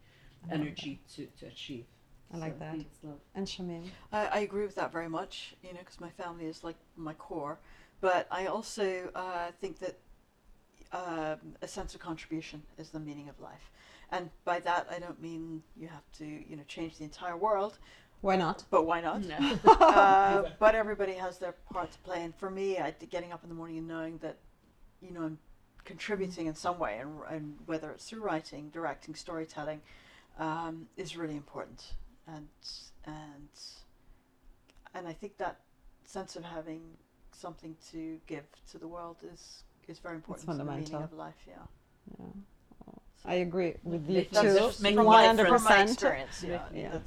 [0.51, 1.85] energy to, to achieve.
[2.33, 2.75] I like So that.
[3.03, 3.19] love.
[3.35, 3.83] And Shamim.
[4.11, 7.13] I, I agree with that very much, you know, because my family is like my
[7.13, 7.59] core.
[8.01, 9.99] But I also uh, think that
[10.93, 13.71] um, a sense of contribution is the meaning of life.
[14.11, 17.77] And by that, I don't mean you have to, you know, change the entire world,
[18.21, 18.65] Why not?
[18.69, 19.23] but why not?
[19.23, 19.57] No.
[19.65, 22.23] uh, but everybody has their part to play.
[22.23, 24.37] And for me, I, getting up in the morning and knowing that,
[25.01, 25.39] you know, I'm
[25.85, 29.81] contributing in some way, and, and whether it's through writing, directing, storytelling,
[30.37, 31.93] um, is really important.
[32.27, 32.47] And
[33.05, 33.49] and
[34.93, 35.59] and I think that
[36.03, 36.81] sense of having
[37.31, 40.93] something to give to the world is is very important to the fundamental.
[40.93, 41.41] meaning of life.
[41.47, 41.53] Yeah,
[42.19, 42.25] Yeah.
[43.25, 44.55] I agree with you too.
[44.55, 45.91] just from my my, One hundred percent.
[45.91, 46.43] experience.
[46.43, 46.99] Yeah, Yeah.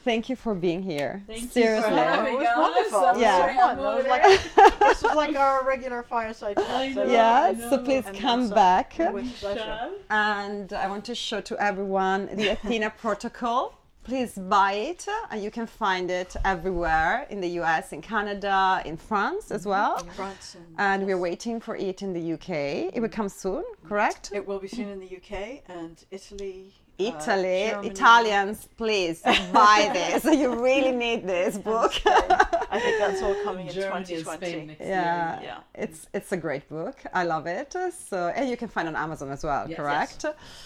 [0.00, 0.12] That's all.
[0.12, 1.22] Thank you for being here.
[1.26, 1.90] Thank you for Seriously.
[1.90, 2.56] having it was us.
[2.56, 3.04] wonderful.
[3.04, 3.38] I'm Yeah.
[3.38, 3.78] sorry It was fun.
[3.78, 6.94] It was over like this was like our regular fireside chat.
[6.94, 8.94] So- yeah, so please And come also- back.
[8.98, 9.90] With pleasure.
[10.10, 13.76] And I want to show to everyone the Athena Protocol.
[14.02, 15.06] Please buy it.
[15.06, 19.60] Uh, and you can find it everywhere in the US, in Canada, in France as
[19.62, 19.70] mm-hmm.
[19.70, 19.98] well.
[20.16, 22.48] France and, And we're waiting for it in the UK.
[22.48, 23.12] It will mm-hmm.
[23.12, 24.30] come soon, correct?
[24.32, 26.72] It will be soon in the UK and Italy.
[27.06, 27.88] Uh, Italy, Germany.
[27.88, 29.22] Italians, please
[29.52, 30.24] buy this.
[30.24, 31.92] You really need this book.
[32.06, 34.46] I think that's all coming in Germany and 2020.
[34.46, 35.48] Spain next Yeah, year.
[35.48, 35.82] Yeah.
[35.84, 36.96] it's it's a great book.
[37.12, 37.74] I love it.
[38.08, 39.76] So and you can find it on Amazon as well, Yes.
[39.76, 40.24] correct?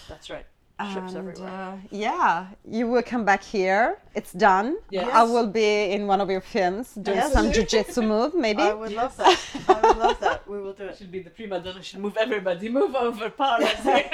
[0.09, 0.45] That's right.
[0.77, 1.49] Ships And, everywhere.
[1.49, 3.97] uh, yeah, you will come back here.
[4.13, 4.75] It's done.
[4.91, 5.07] Yes.
[5.13, 7.31] I will be in one of your films doing Yes.
[7.31, 8.61] some jujitsu move, maybe.
[8.61, 9.39] I would love that.
[9.69, 10.45] I would love that.
[10.49, 10.97] We will do it.
[10.97, 11.81] Should be the prima donna.
[11.81, 12.67] Should move everybody.
[12.67, 14.09] Move over, Paula's here.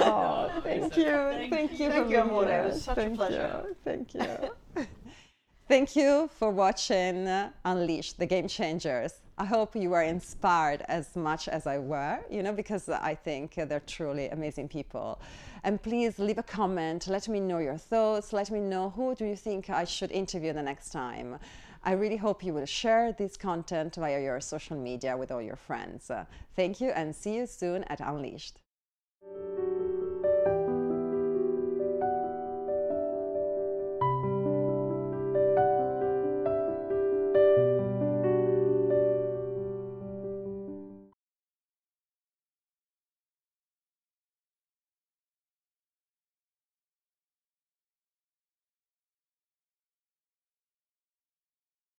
[0.00, 1.04] Oh, thank you.
[1.04, 1.84] Thank Thank you.
[1.84, 1.90] you.
[1.90, 2.48] for Thank you, Amore.
[2.48, 3.64] It was such a Thank pleasure.
[3.68, 3.76] you.
[3.84, 4.86] Thank you.
[5.68, 7.28] Thank you for watching
[7.64, 9.12] Unleash the Game Changers.
[9.38, 13.54] I hope you were inspired as much as I were, you know, because I think
[13.54, 15.20] they're truly amazing people.
[15.62, 17.06] And please leave a comment.
[17.06, 18.32] Let me know your thoughts.
[18.32, 21.38] Let me know who do you think I should interview the next time.
[21.84, 25.56] I really hope you will share this content via your social media with all your
[25.56, 26.10] friends.
[26.54, 28.58] Thank you and see you soon at Unleashed.